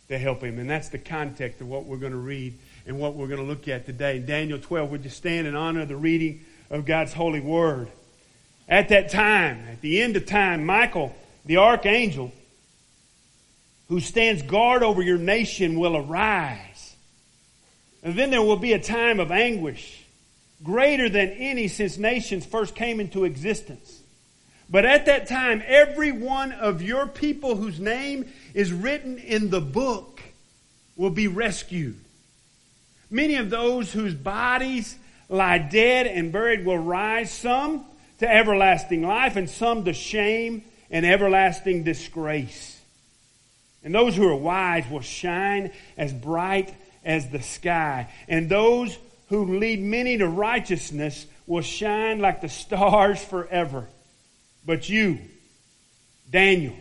to 0.09 0.19
help 0.19 0.43
him. 0.43 0.59
And 0.59 0.69
that's 0.69 0.89
the 0.89 0.99
context 0.99 1.61
of 1.61 1.69
what 1.69 1.85
we're 1.85 1.99
going 1.99 2.13
to 2.13 2.19
read 2.19 2.59
and 2.89 2.99
what 2.99 3.15
we're 3.15 3.27
going 3.27 3.41
to 3.41 3.47
look 3.47 3.69
at 3.69 3.85
today. 3.85 4.17
In 4.17 4.25
Daniel 4.27 4.59
12, 4.59 4.91
would 4.91 5.05
you 5.05 5.11
stand 5.11 5.47
in 5.47 5.55
honor 5.55 5.83
of 5.83 5.89
the 5.89 5.97
reading 5.97 6.41
of 6.71 6.87
God's 6.87 7.13
holy 7.13 7.39
word? 7.39 7.89
At 8.67 8.89
that 8.89 9.11
time, 9.11 9.63
at 9.71 9.83
the 9.83 10.01
end 10.01 10.17
of 10.17 10.25
time, 10.25 10.65
Michael, 10.65 11.15
the 11.45 11.59
archangel, 11.59 12.33
who 13.89 14.01
stands 14.01 14.43
guard 14.43 14.83
over 14.83 15.03
your 15.03 15.19
nation, 15.19 15.79
will 15.79 15.99
arise. 15.99 16.97
And 18.03 18.15
then 18.15 18.31
there 18.31 18.43
will 18.43 18.57
be 18.57 18.73
a 18.73 18.83
time 18.83 19.21
of 19.21 19.31
anguish, 19.31 20.03
greater 20.63 21.11
than 21.11 21.29
any 21.29 21.69
since 21.69 21.99
nations 21.99 22.47
first 22.47 22.75
came 22.75 23.01
into 23.01 23.25
existence. 23.25 24.01
But 24.71 24.87
at 24.87 25.07
that 25.07 25.29
time, 25.29 25.63
every 25.67 26.13
one 26.13 26.53
of 26.53 26.81
your 26.81 27.07
people 27.07 27.55
whose 27.55 27.81
name 27.81 28.33
is 28.55 28.73
written 28.73 29.19
in 29.19 29.51
the 29.51 29.61
book 29.61 30.23
will 30.97 31.11
be 31.11 31.29
rescued. 31.29 31.99
Many 33.11 33.37
of 33.37 33.51
those 33.51 33.93
whose 33.93 34.15
bodies 34.15 34.97
lie 35.29 35.59
dead 35.59 36.07
and 36.07 36.33
buried 36.33 36.65
will 36.65 36.79
rise, 36.79 37.33
some 37.33 37.85
to 38.19 38.31
everlasting 38.31 39.03
life, 39.03 39.37
and 39.37 39.49
some 39.49 39.85
to 39.85 39.93
shame 39.93 40.63
and 40.91 41.07
everlasting 41.07 41.85
disgrace. 41.85 42.81
And 43.83 43.95
those 43.95 44.17
who 44.17 44.27
are 44.27 44.35
wise 44.35 44.89
will 44.91 45.01
shine 45.01 45.73
as 45.97 46.13
bright 46.13 46.75
as 47.05 47.31
the 47.31 47.41
sky. 47.41 48.13
And 48.29 48.49
those 48.49 48.99
who 49.29 49.59
lead 49.59 49.81
many 49.81 50.19
to 50.19 50.29
righteousness 50.29 51.27
will 51.47 51.63
shine 51.63 52.19
like 52.19 52.41
the 52.41 52.49
stars 52.49 53.23
forever. 53.25 53.87
But 54.67 54.89
you, 54.89 55.19
Daniel, 56.31 56.75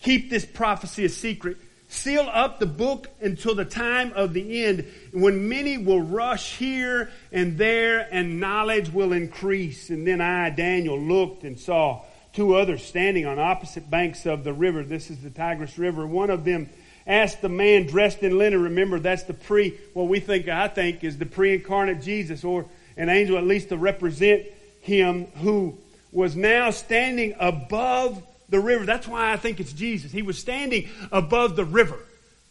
keep 0.00 0.30
this 0.30 0.44
prophecy 0.44 1.04
a 1.04 1.08
secret 1.08 1.58
seal 1.92 2.28
up 2.32 2.58
the 2.58 2.66
book 2.66 3.08
until 3.20 3.54
the 3.54 3.66
time 3.66 4.12
of 4.14 4.32
the 4.32 4.64
end 4.64 4.86
when 5.12 5.48
many 5.48 5.76
will 5.76 6.00
rush 6.00 6.56
here 6.56 7.10
and 7.30 7.58
there 7.58 8.08
and 8.10 8.40
knowledge 8.40 8.90
will 8.90 9.12
increase. 9.12 9.90
And 9.90 10.06
then 10.06 10.20
I, 10.20 10.48
Daniel, 10.50 10.98
looked 10.98 11.44
and 11.44 11.58
saw 11.58 12.02
two 12.32 12.54
others 12.54 12.82
standing 12.82 13.26
on 13.26 13.38
opposite 13.38 13.90
banks 13.90 14.24
of 14.24 14.42
the 14.42 14.54
river. 14.54 14.82
This 14.82 15.10
is 15.10 15.18
the 15.22 15.28
Tigris 15.28 15.76
River. 15.76 16.06
One 16.06 16.30
of 16.30 16.44
them 16.44 16.70
asked 17.06 17.42
the 17.42 17.50
man 17.50 17.86
dressed 17.86 18.22
in 18.22 18.38
linen, 18.38 18.62
remember 18.62 18.98
that's 18.98 19.24
the 19.24 19.34
pre, 19.34 19.78
what 19.92 20.08
we 20.08 20.18
think, 20.18 20.48
I 20.48 20.68
think, 20.68 21.04
is 21.04 21.18
the 21.18 21.26
pre-incarnate 21.26 22.00
Jesus, 22.00 22.42
or 22.42 22.64
an 22.96 23.10
angel 23.10 23.36
at 23.36 23.44
least 23.44 23.68
to 23.68 23.76
represent 23.76 24.44
him 24.80 25.26
who 25.42 25.76
was 26.10 26.36
now 26.36 26.70
standing 26.70 27.34
above 27.38 28.22
the 28.52 28.60
river. 28.60 28.86
That's 28.86 29.08
why 29.08 29.32
I 29.32 29.36
think 29.36 29.58
it's 29.58 29.72
Jesus. 29.72 30.12
He 30.12 30.22
was 30.22 30.38
standing 30.38 30.88
above 31.10 31.56
the 31.56 31.64
river. 31.64 31.98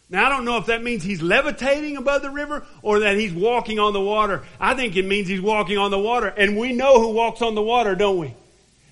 Now, 0.10 0.26
I 0.26 0.30
don't 0.30 0.44
know 0.44 0.58
if 0.58 0.66
that 0.66 0.84
means 0.84 1.04
he's 1.04 1.22
levitating 1.22 1.96
above 1.96 2.22
the 2.22 2.30
river 2.30 2.66
or 2.82 3.00
that 3.00 3.16
he's 3.16 3.32
walking 3.32 3.80
on 3.80 3.94
the 3.94 4.02
water. 4.02 4.44
I 4.60 4.74
think 4.74 4.98
it 4.98 5.06
means 5.06 5.30
he's 5.30 5.40
walking 5.40 5.78
on 5.78 5.90
the 5.90 6.00
water. 6.00 6.28
And 6.28 6.58
we 6.58 6.74
know 6.74 7.00
who 7.00 7.14
walks 7.14 7.42
on 7.42 7.56
the 7.56 7.62
water, 7.62 7.96
don't 7.96 8.18
we? 8.18 8.34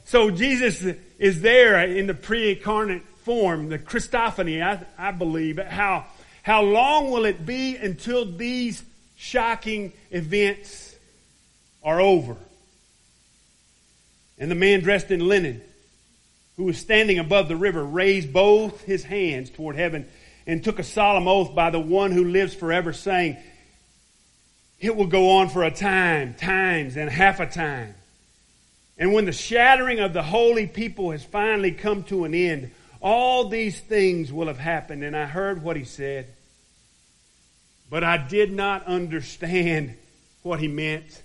So 0.06 0.32
Jesus 0.32 0.96
is 1.18 1.42
there 1.42 1.86
in 1.86 2.08
the 2.08 2.14
pre-incarnate 2.14 3.04
form, 3.26 3.68
the 3.68 3.78
Christophany, 3.78 4.64
I, 4.64 4.86
I 4.98 5.12
believe. 5.12 5.60
How, 5.60 6.06
how 6.42 6.62
long 6.62 7.12
will 7.12 7.26
it 7.26 7.46
be 7.46 7.76
until 7.76 8.26
these 8.26 8.82
shocking 9.18 9.92
events 10.12 10.96
are 11.84 12.00
over? 12.00 12.38
And 14.38 14.50
the 14.50 14.56
man 14.56 14.80
dressed 14.80 15.12
in 15.12 15.28
linen, 15.28 15.62
who 16.60 16.66
was 16.66 16.78
standing 16.78 17.20
above 17.20 17.48
the 17.48 17.56
river, 17.56 17.82
raised 17.82 18.34
both 18.34 18.84
his 18.84 19.02
hands 19.02 19.50
toward 19.50 19.78
heaven 19.78 20.06
and 20.46 20.62
took 20.62 20.78
a 20.78 20.84
solemn 20.84 21.26
oath 21.26 21.56
by 21.56 21.70
the 21.70 21.80
one 21.80 22.12
who 22.12 22.26
lives 22.26 22.54
forever, 22.54 22.92
saying, 22.92 23.38
It 24.78 24.94
will 24.94 25.08
go 25.08 25.38
on 25.38 25.48
for 25.48 25.64
a 25.64 25.72
time, 25.72 26.34
times, 26.34 26.98
and 26.98 27.10
half 27.10 27.40
a 27.40 27.46
time. 27.46 27.96
And 28.98 29.14
when 29.14 29.24
the 29.24 29.32
shattering 29.32 30.02
of 30.02 30.12
the 30.12 30.22
holy 30.22 30.68
people 30.68 31.12
has 31.12 31.24
finally 31.24 31.72
come 31.72 32.04
to 32.04 32.26
an 32.26 32.34
end, 32.34 32.72
all 33.02 33.48
these 33.48 33.80
things 33.80 34.34
will 34.34 34.48
have 34.48 34.60
happened. 34.60 35.02
And 35.02 35.16
I 35.16 35.28
heard 35.28 35.64
what 35.64 35.78
he 35.78 35.86
said, 35.86 36.28
but 37.90 38.04
I 38.04 38.18
did 38.18 38.52
not 38.52 38.86
understand 38.86 39.96
what 40.44 40.60
he 40.60 40.68
meant. 40.68 41.24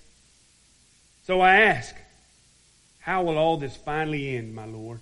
So 1.25 1.41
I 1.41 1.57
asked, 1.63 1.97
How 3.01 3.25
will 3.25 3.37
all 3.37 3.57
this 3.57 3.75
finally 3.75 4.37
end, 4.37 4.55
my 4.55 4.67
Lord? 4.67 5.01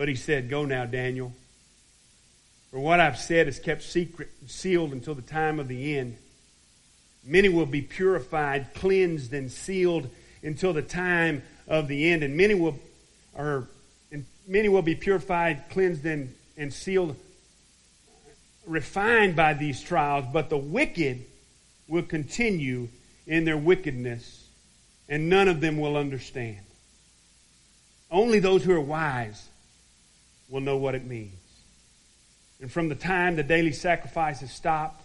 But 0.00 0.08
he 0.08 0.14
said, 0.14 0.48
Go 0.48 0.64
now, 0.64 0.86
Daniel. 0.86 1.30
For 2.70 2.80
what 2.80 3.00
I've 3.00 3.18
said 3.18 3.48
is 3.48 3.58
kept 3.58 3.82
secret 3.82 4.30
sealed 4.46 4.92
until 4.92 5.14
the 5.14 5.20
time 5.20 5.60
of 5.60 5.68
the 5.68 5.98
end. 5.98 6.16
Many 7.22 7.50
will 7.50 7.66
be 7.66 7.82
purified, 7.82 8.72
cleansed, 8.72 9.34
and 9.34 9.52
sealed 9.52 10.08
until 10.42 10.72
the 10.72 10.80
time 10.80 11.42
of 11.68 11.86
the 11.86 12.10
end. 12.10 12.22
And 12.22 12.34
many 12.34 12.54
will, 12.54 12.78
or, 13.36 13.68
many 14.48 14.70
will 14.70 14.80
be 14.80 14.94
purified, 14.94 15.64
cleansed, 15.68 16.06
and, 16.06 16.34
and 16.56 16.72
sealed, 16.72 17.14
refined 18.66 19.36
by 19.36 19.52
these 19.52 19.82
trials. 19.82 20.24
But 20.32 20.48
the 20.48 20.56
wicked 20.56 21.26
will 21.88 22.04
continue 22.04 22.88
in 23.26 23.44
their 23.44 23.58
wickedness, 23.58 24.48
and 25.10 25.28
none 25.28 25.48
of 25.48 25.60
them 25.60 25.76
will 25.76 25.98
understand. 25.98 26.60
Only 28.10 28.38
those 28.38 28.64
who 28.64 28.72
are 28.72 28.80
wise 28.80 29.49
will 30.50 30.60
know 30.60 30.76
what 30.76 30.94
it 30.94 31.06
means. 31.06 31.34
And 32.60 32.70
from 32.70 32.88
the 32.88 32.94
time 32.94 33.36
the 33.36 33.42
daily 33.42 33.72
sacrifice 33.72 34.42
is 34.42 34.50
stopped 34.50 35.02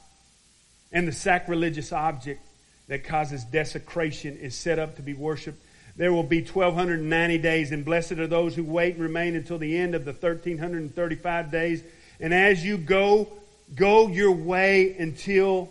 and 0.91 1.07
the 1.07 1.13
sacrilegious 1.13 1.93
object 1.93 2.41
that 2.87 3.03
causes 3.03 3.43
desecration 3.43 4.37
is 4.37 4.55
set 4.55 4.79
up 4.79 4.97
to 4.97 5.01
be 5.01 5.13
worshiped, 5.13 5.61
there 5.95 6.11
will 6.11 6.23
be 6.23 6.41
1290 6.41 7.37
days, 7.37 7.71
and 7.71 7.85
blessed 7.85 8.13
are 8.13 8.27
those 8.27 8.53
who 8.55 8.65
wait 8.65 8.95
and 8.95 9.03
remain 9.03 9.35
until 9.35 9.57
the 9.57 9.77
end 9.77 9.95
of 9.95 10.03
the 10.03 10.11
1335 10.11 11.51
days. 11.51 11.83
And 12.19 12.33
as 12.33 12.65
you 12.65 12.77
go, 12.77 13.29
go 13.73 14.07
your 14.07 14.33
way 14.33 14.95
until 14.97 15.69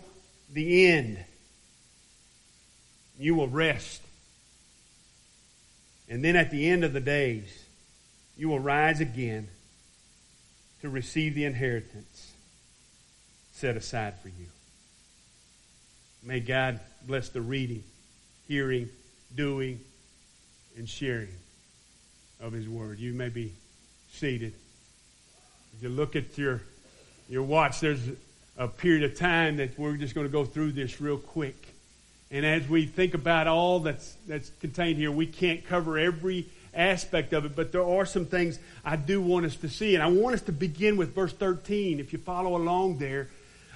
the 0.51 0.87
end. 0.87 1.19
You 3.19 3.35
will 3.35 3.47
rest. 3.47 4.01
And 6.09 6.23
then 6.23 6.35
at 6.35 6.49
the 6.49 6.67
end 6.69 6.83
of 6.83 6.93
the 6.93 6.99
days, 6.99 7.63
you 8.35 8.49
will 8.49 8.59
rise 8.59 8.99
again 8.99 9.47
to 10.85 10.89
receive 10.89 11.35
the 11.35 11.45
inheritance 11.45 12.33
set 13.53 13.75
aside 13.75 14.13
for 14.21 14.29
you. 14.29 14.45
May 16.23 16.39
God 16.39 16.79
bless 17.07 17.29
the 17.29 17.41
reading, 17.41 17.83
hearing, 18.47 18.89
doing, 19.35 19.79
and 20.77 20.87
sharing 20.87 21.35
of 22.39 22.53
His 22.53 22.67
Word. 22.67 22.99
You 22.99 23.13
may 23.13 23.29
be 23.29 23.53
seated. 24.11 24.53
If 25.77 25.83
you 25.83 25.89
look 25.89 26.15
at 26.15 26.37
your, 26.37 26.61
your 27.29 27.43
watch, 27.43 27.79
there's 27.79 28.01
a 28.57 28.67
period 28.67 29.03
of 29.03 29.17
time 29.17 29.57
that 29.57 29.77
we're 29.77 29.97
just 29.97 30.15
going 30.15 30.27
to 30.27 30.31
go 30.31 30.45
through 30.45 30.71
this 30.71 31.01
real 31.01 31.17
quick. 31.17 31.55
And 32.31 32.45
as 32.45 32.67
we 32.67 32.85
think 32.85 33.13
about 33.13 33.47
all 33.47 33.79
that's, 33.79 34.15
that's 34.27 34.49
contained 34.61 34.97
here, 34.97 35.11
we 35.11 35.27
can't 35.27 35.65
cover 35.65 35.97
every 35.97 36.47
aspect 36.75 37.33
of 37.33 37.45
it, 37.45 37.55
but 37.55 37.71
there 37.71 37.83
are 37.83 38.05
some 38.05 38.25
things 38.25 38.59
I 38.83 38.95
do 38.95 39.21
want 39.21 39.45
us 39.45 39.55
to 39.57 39.69
see. 39.69 39.95
And 39.95 40.03
I 40.03 40.07
want 40.07 40.35
us 40.35 40.41
to 40.43 40.51
begin 40.51 40.97
with 40.97 41.15
verse 41.15 41.33
13. 41.33 41.99
If 41.99 42.13
you 42.13 42.19
follow 42.19 42.55
along 42.55 42.97
there, 42.97 43.29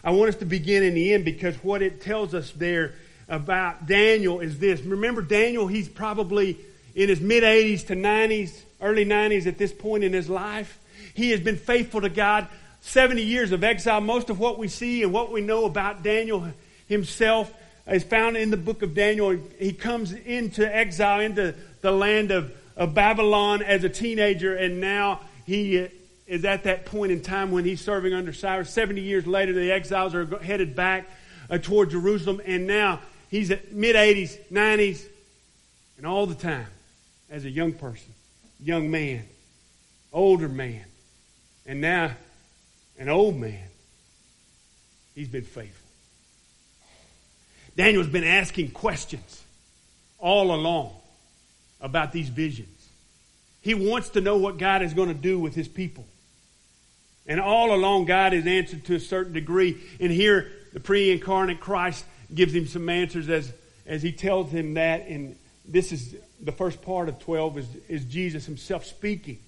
I 0.04 0.12
want 0.12 0.30
us 0.30 0.36
to 0.38 0.46
begin 0.46 0.84
in 0.84 0.94
the 0.94 1.14
end 1.14 1.26
because 1.26 1.56
what 1.64 1.82
it 1.82 2.02
tells 2.02 2.34
us 2.34 2.52
there 2.52 2.94
about 3.28 3.86
Daniel 3.86 4.40
is 4.40 4.60
this. 4.60 4.82
Remember, 4.82 5.22
Daniel, 5.22 5.68
he's 5.68 5.90
probably 5.90 6.58
in 6.96 7.10
his 7.10 7.22
mid 7.22 7.44
80s 7.44 7.88
to 7.88 7.96
90s, 7.96 8.62
early 8.82 9.06
90s 9.06 9.48
at 9.48 9.58
this 9.58 9.72
point 9.72 10.04
in 10.04 10.14
his 10.14 10.30
life. 10.30 10.80
He 11.14 11.32
has 11.32 11.40
been 11.40 11.58
faithful 11.58 12.02
to 12.02 12.10
God. 12.10 12.48
70 12.82 13.22
years 13.22 13.52
of 13.52 13.64
exile. 13.64 14.02
Most 14.02 14.30
of 14.30 14.40
what 14.40 14.58
we 14.58 14.68
see 14.68 15.04
and 15.04 15.12
what 15.12 15.32
we 15.32 15.42
know 15.42 15.66
about 15.66 16.02
Daniel 16.02 16.48
himself 16.88 17.54
is 17.88 18.04
found 18.04 18.38
in 18.38 18.52
the 18.52 18.58
book 18.58 18.82
of 18.82 18.94
Daniel. 18.94 19.38
He 19.58 19.74
comes 19.74 20.14
into 20.14 20.64
exile, 20.74 21.20
into 21.20 21.56
the 21.82 21.92
land 21.92 22.32
of 22.32 22.54
of 22.80 22.94
Babylon 22.94 23.62
as 23.62 23.84
a 23.84 23.90
teenager, 23.90 24.56
and 24.56 24.80
now 24.80 25.20
he 25.46 25.90
is 26.26 26.46
at 26.46 26.64
that 26.64 26.86
point 26.86 27.12
in 27.12 27.22
time 27.22 27.52
when 27.52 27.66
he's 27.66 27.82
serving 27.82 28.14
under 28.14 28.32
Cyrus. 28.32 28.70
70 28.70 29.02
years 29.02 29.28
later, 29.28 29.52
the 29.52 29.72
exiles 29.72 30.16
are 30.16 30.26
headed 30.38 30.76
back 30.76 31.10
uh, 31.50 31.58
toward 31.58 31.92
Jerusalem, 31.92 32.42
and 32.46 32.66
now 32.66 33.02
he's 33.30 33.52
at 33.52 33.74
mid 33.74 33.98
80s, 33.98 34.40
90s, 34.50 35.06
and 35.98 36.08
all 36.08 36.26
the 36.26 36.36
time 36.36 36.68
as 37.30 37.44
a 37.44 37.50
young 37.50 37.74
person, 37.74 38.14
young 38.64 38.90
man, 38.90 39.26
older 40.14 40.48
man, 40.48 40.86
and 41.66 41.82
now 41.82 42.12
an 42.98 43.10
old 43.10 43.36
man. 43.36 43.68
He's 45.16 45.28
been 45.28 45.44
faithful. 45.44 45.76
Daniel's 47.76 48.08
been 48.08 48.24
asking 48.24 48.72
questions 48.72 49.44
all 50.18 50.56
along 50.56 50.99
about 51.82 52.12
these 52.12 52.30
visions. 52.30 52.90
He 53.62 53.74
wants 53.74 54.10
to 54.10 54.22
know 54.22 54.38
what 54.38 54.58
God 54.58 54.82
is 54.82 54.94
going 54.94 55.10
to 55.10 55.14
do 55.14 55.40
with 55.40 55.56
his 55.56 55.68
people. 55.68 56.06
And 57.28 57.40
all 57.40 57.74
along, 57.74 58.06
God 58.06 58.34
has 58.34 58.48
answered 58.48 58.86
to 58.86 58.96
a 58.96 59.00
certain 59.00 59.34
degree. 59.34 59.78
And 60.00 60.12
here, 60.12 60.52
the 60.74 60.80
pre 60.80 61.12
incarnate 61.12 61.60
Christ 61.60 62.06
gives 62.34 62.54
him 62.54 62.68
some 62.68 62.90
answers 62.90 63.30
as, 63.30 63.52
as 63.86 64.02
he 64.02 64.12
tells 64.12 64.52
him 64.52 64.76
that. 64.76 65.08
And 65.08 65.36
this 65.68 65.92
is 65.92 66.16
the 66.42 66.52
first 66.52 66.82
part 66.82 67.10
of 67.10 67.20
12 67.20 67.58
is, 67.58 67.68
is 67.88 68.06
Jesus 68.06 68.46
himself 68.46 68.86
speaking, 68.86 69.40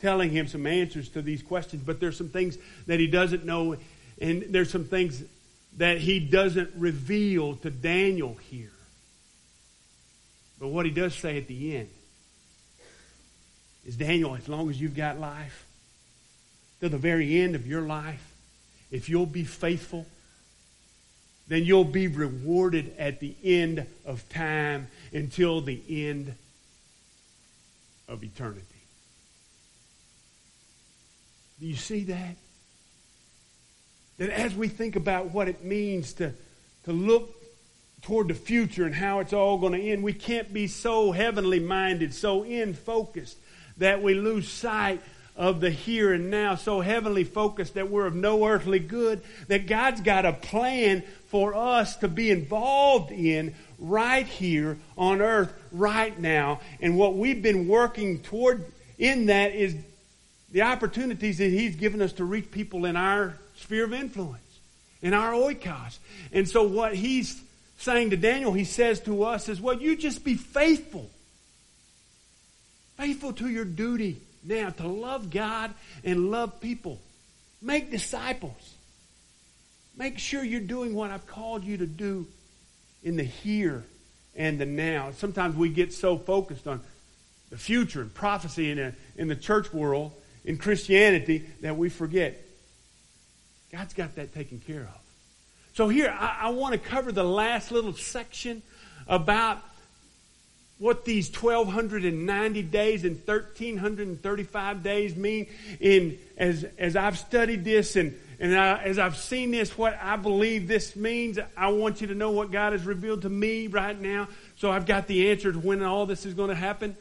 telling 0.00 0.30
him 0.30 0.46
some 0.46 0.66
answers 0.66 1.08
to 1.10 1.22
these 1.22 1.42
questions. 1.42 1.82
But 1.84 2.00
there's 2.00 2.16
some 2.16 2.28
things 2.28 2.58
that 2.86 3.00
he 3.00 3.06
doesn't 3.06 3.44
know, 3.44 3.76
and 4.20 4.42
there's 4.50 4.70
some 4.70 4.84
things 4.84 5.22
that 5.78 5.98
he 5.98 6.20
doesn't 6.20 6.70
reveal 6.76 7.56
to 7.56 7.70
Daniel 7.70 8.34
here. 8.34 8.70
But 10.62 10.68
what 10.68 10.86
he 10.86 10.92
does 10.92 11.16
say 11.16 11.38
at 11.38 11.48
the 11.48 11.76
end 11.76 11.88
is 13.84 13.96
Daniel, 13.96 14.36
as 14.36 14.48
long 14.48 14.70
as 14.70 14.80
you've 14.80 14.94
got 14.94 15.18
life, 15.18 15.66
to 16.80 16.88
the 16.88 16.98
very 16.98 17.40
end 17.40 17.56
of 17.56 17.66
your 17.66 17.82
life, 17.82 18.24
if 18.92 19.08
you'll 19.08 19.26
be 19.26 19.42
faithful, 19.42 20.06
then 21.48 21.64
you'll 21.64 21.82
be 21.82 22.06
rewarded 22.06 22.94
at 22.96 23.18
the 23.18 23.34
end 23.42 23.84
of 24.06 24.28
time 24.28 24.86
until 25.12 25.62
the 25.62 25.82
end 25.88 26.32
of 28.06 28.22
eternity. 28.22 28.62
Do 31.58 31.66
you 31.66 31.74
see 31.74 32.04
that? 32.04 32.36
That 34.18 34.30
as 34.30 34.54
we 34.54 34.68
think 34.68 34.94
about 34.94 35.32
what 35.32 35.48
it 35.48 35.64
means 35.64 36.12
to, 36.14 36.32
to 36.84 36.92
look 36.92 37.41
toward 38.02 38.28
the 38.28 38.34
future 38.34 38.84
and 38.84 38.94
how 38.94 39.20
it's 39.20 39.32
all 39.32 39.58
going 39.58 39.72
to 39.72 39.80
end. 39.80 40.02
We 40.02 40.12
can't 40.12 40.52
be 40.52 40.66
so 40.66 41.12
heavenly 41.12 41.60
minded, 41.60 42.14
so 42.14 42.44
in 42.44 42.74
focused 42.74 43.38
that 43.78 44.02
we 44.02 44.14
lose 44.14 44.48
sight 44.48 45.00
of 45.34 45.60
the 45.60 45.70
here 45.70 46.12
and 46.12 46.30
now, 46.30 46.56
so 46.56 46.80
heavenly 46.80 47.24
focused 47.24 47.74
that 47.74 47.90
we're 47.90 48.06
of 48.06 48.14
no 48.14 48.46
earthly 48.46 48.78
good, 48.78 49.22
that 49.48 49.66
God's 49.66 50.02
got 50.02 50.26
a 50.26 50.32
plan 50.32 51.02
for 51.28 51.54
us 51.54 51.96
to 51.96 52.08
be 52.08 52.30
involved 52.30 53.10
in 53.10 53.54
right 53.78 54.26
here 54.26 54.78
on 54.98 55.22
earth, 55.22 55.52
right 55.70 56.18
now. 56.18 56.60
And 56.80 56.98
what 56.98 57.16
we've 57.16 57.42
been 57.42 57.66
working 57.66 58.20
toward 58.20 58.64
in 58.98 59.26
that 59.26 59.54
is 59.54 59.74
the 60.50 60.62
opportunities 60.62 61.38
that 61.38 61.48
He's 61.48 61.76
given 61.76 62.02
us 62.02 62.12
to 62.14 62.24
reach 62.24 62.50
people 62.50 62.84
in 62.84 62.96
our 62.96 63.38
sphere 63.56 63.84
of 63.84 63.94
influence, 63.94 64.42
in 65.00 65.14
our 65.14 65.32
oikos. 65.32 65.96
And 66.30 66.46
so 66.46 66.62
what 66.62 66.94
He's 66.94 67.42
saying 67.82 68.10
to 68.10 68.16
Daniel, 68.16 68.52
He 68.52 68.64
says 68.64 69.00
to 69.00 69.24
us 69.24 69.48
is, 69.48 69.60
well, 69.60 69.80
you 69.80 69.96
just 69.96 70.24
be 70.24 70.34
faithful. 70.34 71.10
Faithful 72.96 73.32
to 73.34 73.48
your 73.48 73.64
duty 73.64 74.18
now 74.44 74.70
to 74.70 74.86
love 74.86 75.30
God 75.30 75.74
and 76.04 76.30
love 76.30 76.60
people. 76.60 77.00
Make 77.60 77.90
disciples. 77.90 78.74
Make 79.96 80.18
sure 80.18 80.42
you're 80.42 80.60
doing 80.60 80.94
what 80.94 81.10
I've 81.10 81.26
called 81.26 81.64
you 81.64 81.78
to 81.78 81.86
do 81.86 82.26
in 83.02 83.16
the 83.16 83.24
here 83.24 83.84
and 84.36 84.58
the 84.58 84.66
now. 84.66 85.10
Sometimes 85.12 85.56
we 85.56 85.68
get 85.68 85.92
so 85.92 86.16
focused 86.16 86.66
on 86.66 86.80
the 87.50 87.56
future 87.58 88.00
and 88.00 88.14
prophecy 88.14 88.70
in, 88.70 88.78
a, 88.78 88.94
in 89.16 89.28
the 89.28 89.36
church 89.36 89.72
world, 89.72 90.12
in 90.44 90.56
Christianity, 90.56 91.44
that 91.60 91.76
we 91.76 91.88
forget 91.88 92.40
God's 93.70 93.94
got 93.94 94.16
that 94.16 94.34
taken 94.34 94.60
care 94.60 94.82
of. 94.82 95.01
So 95.74 95.88
here, 95.88 96.14
I, 96.16 96.38
I 96.42 96.48
want 96.50 96.74
to 96.74 96.78
cover 96.78 97.12
the 97.12 97.24
last 97.24 97.72
little 97.72 97.94
section 97.94 98.62
about 99.06 99.58
what 100.78 101.04
these 101.04 101.30
1290 101.30 102.62
days 102.62 103.04
and 103.04 103.16
1335 103.16 104.82
days 104.82 105.14
mean 105.14 105.46
in 105.78 106.18
as 106.36 106.64
as 106.76 106.96
I've 106.96 107.16
studied 107.16 107.64
this 107.64 107.94
and 107.94 108.18
and 108.40 108.58
I, 108.58 108.82
as 108.82 108.98
I've 108.98 109.16
seen 109.16 109.52
this 109.52 109.78
what 109.78 109.96
I 110.02 110.16
believe 110.16 110.66
this 110.66 110.96
means 110.96 111.38
I 111.56 111.68
want 111.68 112.00
you 112.00 112.08
to 112.08 112.16
know 112.16 112.32
what 112.32 112.50
God 112.50 112.72
has 112.72 112.84
revealed 112.84 113.22
to 113.22 113.28
me 113.28 113.68
right 113.68 113.98
now. 113.98 114.26
So 114.56 114.72
I've 114.72 114.84
got 114.86 115.06
the 115.06 115.30
answer 115.30 115.52
to 115.52 115.58
when 115.58 115.82
all 115.84 116.04
this 116.04 116.26
is 116.26 116.34
going 116.34 116.48
to 116.48 116.56
happen. 116.56 116.96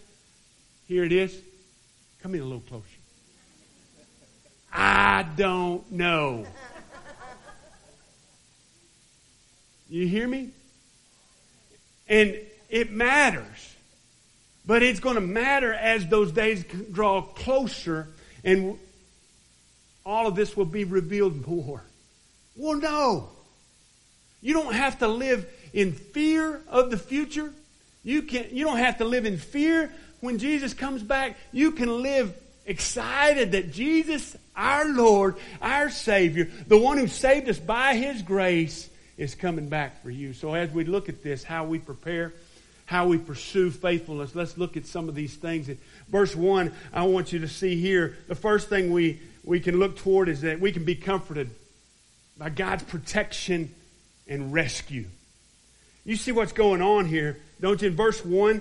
Here 0.87 1.03
it 1.03 1.11
is. 1.11 1.35
Come 2.21 2.35
in 2.35 2.41
a 2.41 2.43
little 2.43 2.59
closer. 2.59 2.85
I 4.71 5.25
don't 5.35 5.91
know 5.91 6.45
you 9.91 10.07
hear 10.07 10.27
me 10.27 10.49
and 12.07 12.35
it 12.69 12.91
matters 12.91 13.75
but 14.65 14.83
it's 14.83 14.99
going 14.99 15.15
to 15.15 15.21
matter 15.21 15.73
as 15.73 16.07
those 16.07 16.31
days 16.31 16.63
draw 16.91 17.21
closer 17.21 18.07
and 18.43 18.77
all 20.05 20.27
of 20.27 20.35
this 20.35 20.55
will 20.55 20.65
be 20.65 20.83
revealed 20.83 21.45
more. 21.47 21.83
Well, 22.55 22.77
no. 22.77 23.29
You 24.41 24.53
don't 24.53 24.73
have 24.73 24.99
to 24.99 25.07
live 25.07 25.47
in 25.73 25.93
fear 25.93 26.61
of 26.67 26.89
the 26.89 26.97
future. 26.97 27.51
You, 28.03 28.23
can, 28.23 28.47
you 28.51 28.65
don't 28.65 28.77
have 28.77 28.97
to 28.97 29.05
live 29.05 29.25
in 29.25 29.37
fear 29.37 29.93
when 30.19 30.39
Jesus 30.39 30.73
comes 30.73 31.03
back. 31.03 31.37
You 31.51 31.71
can 31.71 32.01
live 32.01 32.35
excited 32.65 33.51
that 33.53 33.71
Jesus, 33.71 34.35
our 34.55 34.85
Lord, 34.85 35.35
our 35.61 35.89
Savior, 35.89 36.49
the 36.67 36.77
one 36.77 36.97
who 36.97 37.07
saved 37.07 37.47
us 37.47 37.59
by 37.59 37.95
His 37.95 38.21
grace, 38.23 38.89
is 39.21 39.35
coming 39.35 39.69
back 39.69 40.01
for 40.01 40.09
you. 40.09 40.33
So 40.33 40.55
as 40.55 40.71
we 40.71 40.83
look 40.83 41.07
at 41.07 41.21
this, 41.21 41.43
how 41.43 41.63
we 41.63 41.77
prepare, 41.77 42.33
how 42.87 43.05
we 43.05 43.19
pursue 43.19 43.69
faithfulness. 43.69 44.33
Let's 44.33 44.57
look 44.57 44.75
at 44.75 44.87
some 44.87 45.07
of 45.07 45.13
these 45.13 45.35
things. 45.35 45.69
verse 46.09 46.35
1, 46.35 46.73
I 46.91 47.03
want 47.03 47.31
you 47.31 47.37
to 47.39 47.47
see 47.47 47.79
here, 47.79 48.17
the 48.27 48.33
first 48.33 48.67
thing 48.67 48.91
we, 48.91 49.19
we 49.43 49.59
can 49.59 49.77
look 49.77 49.95
toward 49.95 50.27
is 50.27 50.41
that 50.41 50.59
we 50.59 50.71
can 50.71 50.85
be 50.85 50.95
comforted 50.95 51.51
by 52.35 52.49
God's 52.49 52.81
protection 52.81 53.71
and 54.27 54.51
rescue. 54.51 55.05
You 56.03 56.15
see 56.15 56.31
what's 56.31 56.53
going 56.53 56.81
on 56.81 57.05
here, 57.05 57.37
don't 57.59 57.79
you? 57.79 57.89
In 57.89 57.95
verse 57.95 58.25
1, 58.25 58.59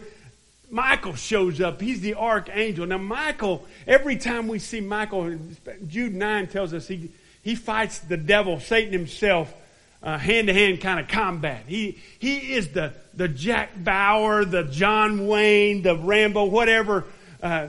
Michael 0.70 1.14
shows 1.14 1.58
up. 1.62 1.80
He's 1.80 2.02
the 2.02 2.16
archangel. 2.16 2.86
Now, 2.86 2.98
Michael, 2.98 3.66
every 3.86 4.18
time 4.18 4.46
we 4.46 4.58
see 4.58 4.82
Michael, 4.82 5.38
Jude 5.86 6.14
9 6.14 6.48
tells 6.48 6.74
us 6.74 6.86
he, 6.86 7.10
he 7.42 7.54
fights 7.54 8.00
the 8.00 8.18
devil, 8.18 8.60
Satan 8.60 8.92
himself, 8.92 9.54
hand 10.02 10.46
to 10.46 10.54
hand 10.54 10.80
kind 10.80 11.00
of 11.00 11.08
combat. 11.08 11.64
He, 11.66 11.98
he 12.18 12.54
is 12.54 12.68
the, 12.68 12.92
the 13.14 13.28
Jack 13.28 13.70
Bauer, 13.82 14.44
the 14.44 14.64
John 14.64 15.26
Wayne, 15.26 15.82
the 15.82 15.96
Rambo, 15.96 16.44
whatever 16.44 17.04
uh, 17.42 17.68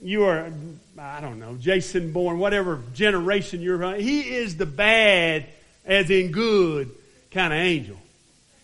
you 0.00 0.24
are, 0.24 0.50
I 0.98 1.20
don't 1.20 1.38
know, 1.38 1.56
Jason 1.56 2.12
Bourne, 2.12 2.38
whatever 2.38 2.80
generation 2.94 3.60
you're 3.60 3.78
from. 3.78 4.00
He 4.00 4.36
is 4.36 4.56
the 4.56 4.66
bad, 4.66 5.46
as 5.84 6.10
in 6.10 6.30
good, 6.30 6.90
kind 7.30 7.52
of 7.52 7.58
angel. 7.58 7.96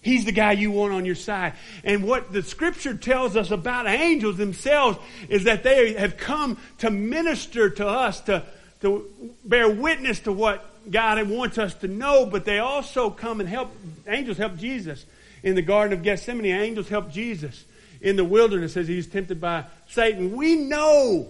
He's 0.03 0.25
the 0.25 0.33
guy 0.33 0.53
you 0.53 0.71
want 0.71 0.95
on 0.95 1.05
your 1.05 1.15
side. 1.15 1.53
And 1.85 2.05
what 2.05 2.33
the 2.33 2.43
scripture 2.43 2.95
tells 2.95 3.37
us 3.37 3.51
about 3.51 3.87
angels 3.87 4.39
themselves 4.39 4.99
is 5.29 5.45
that 5.45 5.63
they 5.63 5.93
have 5.93 6.17
come 6.17 6.57
to 6.79 6.91
minister 6.91 7.69
to 7.69 7.87
us, 7.87 8.21
to, 8.23 8.43
to 8.81 9.11
bear 9.45 9.69
witness 9.69 10.21
to 10.21 10.33
what 10.33 10.65
God 10.91 11.29
wants 11.29 11.59
us 11.59 11.75
to 11.77 11.89
know, 11.89 12.27
but 12.27 12.45
they 12.45 12.59
also 12.59 13.11
come 13.11 13.41
and 13.41 13.49
help. 13.49 13.73
Angels 14.09 14.39
help 14.39 14.57
Jesus 14.57 15.05
in 15.43 15.55
the 15.55 15.63
Garden 15.63 15.97
of 15.97 16.03
Gethsemane. 16.03 16.47
Angels 16.47 16.89
help 16.89 17.11
Jesus 17.11 17.65
in 18.01 18.17
the 18.17 18.25
wilderness 18.25 18.77
as 18.77 18.89
he's 18.89 19.07
tempted 19.07 19.41
by 19.41 19.65
Satan. 19.89 20.37
We 20.37 20.57
know 20.57 21.29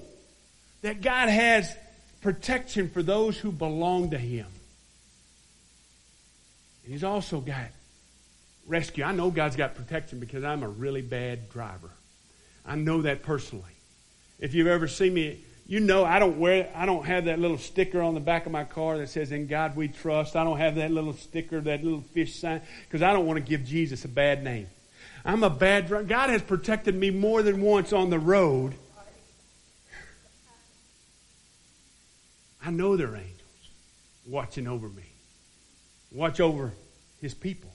that 0.82 1.02
God 1.02 1.28
has 1.28 1.74
protection 2.22 2.88
for 2.88 3.02
those 3.02 3.36
who 3.38 3.52
belong 3.52 4.10
to 4.10 4.18
him. 4.18 4.46
And 6.84 6.92
he's 6.92 7.04
also 7.04 7.40
got 7.40 7.66
rescue. 8.66 9.04
I 9.04 9.12
know 9.12 9.30
God's 9.30 9.56
got 9.56 9.74
protection 9.74 10.20
because 10.20 10.44
I'm 10.44 10.62
a 10.62 10.68
really 10.68 11.02
bad 11.02 11.50
driver. 11.50 11.90
I 12.64 12.76
know 12.76 13.02
that 13.02 13.22
personally. 13.22 13.64
If 14.38 14.54
you've 14.54 14.68
ever 14.68 14.88
seen 14.88 15.12
me 15.12 15.40
you 15.70 15.78
know 15.78 16.04
I 16.04 16.18
don't 16.18 16.36
wear 16.40 16.68
I 16.74 16.84
don't 16.84 17.06
have 17.06 17.26
that 17.26 17.38
little 17.38 17.56
sticker 17.56 18.02
on 18.02 18.14
the 18.14 18.20
back 18.20 18.44
of 18.44 18.50
my 18.50 18.64
car 18.64 18.98
that 18.98 19.08
says 19.08 19.30
in 19.30 19.46
God 19.46 19.76
we 19.76 19.86
trust. 19.86 20.34
I 20.34 20.42
don't 20.42 20.58
have 20.58 20.74
that 20.74 20.90
little 20.90 21.12
sticker, 21.12 21.60
that 21.60 21.84
little 21.84 22.00
fish 22.00 22.40
sign 22.40 22.60
because 22.82 23.02
I 23.02 23.12
don't 23.12 23.24
want 23.24 23.36
to 23.36 23.44
give 23.48 23.64
Jesus 23.64 24.04
a 24.04 24.08
bad 24.08 24.42
name. 24.42 24.66
I'm 25.24 25.44
a 25.44 25.48
bad 25.48 25.86
driver. 25.86 26.02
God 26.02 26.28
has 26.30 26.42
protected 26.42 26.96
me 26.96 27.10
more 27.10 27.44
than 27.44 27.60
once 27.60 27.92
on 27.92 28.10
the 28.10 28.18
road. 28.18 28.74
I 32.66 32.72
know 32.72 32.96
there 32.96 33.12
are 33.12 33.16
angels 33.16 33.70
watching 34.26 34.66
over 34.66 34.88
me. 34.88 35.04
Watch 36.10 36.40
over 36.40 36.72
his 37.20 37.32
people. 37.32 37.70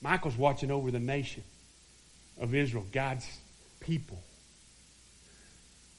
Michael's 0.00 0.38
watching 0.38 0.70
over 0.70 0.90
the 0.90 1.00
nation 1.00 1.44
of 2.40 2.54
Israel, 2.54 2.86
God's 2.92 3.28
people. 3.80 4.22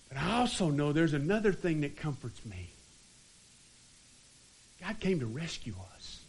But 0.10 0.17
I 0.17 0.39
also 0.39 0.70
know 0.70 0.93
there's 0.93 1.13
another 1.13 1.52
thing 1.52 1.82
that 1.82 1.98
comforts 1.98 2.46
me. 2.46 2.70
God 4.82 5.00
came 5.00 5.20
to 5.20 5.26
rescue 5.26 5.74
us. 5.96 6.22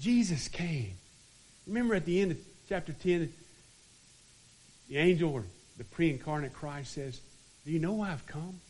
Jesus 0.00 0.48
came. 0.48 0.92
Remember 1.66 1.94
at 1.94 2.04
the 2.04 2.20
end 2.20 2.32
of 2.32 2.38
chapter 2.68 2.92
10, 2.92 3.32
the 4.88 4.98
angel 4.98 5.32
or 5.32 5.44
the 5.78 5.84
pre 5.84 6.10
incarnate 6.10 6.52
Christ 6.52 6.92
says, 6.92 7.20
Do 7.64 7.72
you 7.72 7.78
know 7.78 7.94
why 7.94 8.12
I've 8.12 8.26
come? 8.26 8.60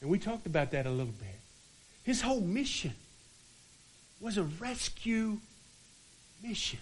And 0.00 0.10
we 0.10 0.18
talked 0.18 0.46
about 0.46 0.72
that 0.72 0.86
a 0.86 0.90
little 0.90 1.06
bit. 1.06 1.40
His 2.04 2.20
whole 2.20 2.40
mission 2.40 2.94
was 4.20 4.36
a 4.36 4.44
rescue 4.44 5.38
mission. 6.42 6.78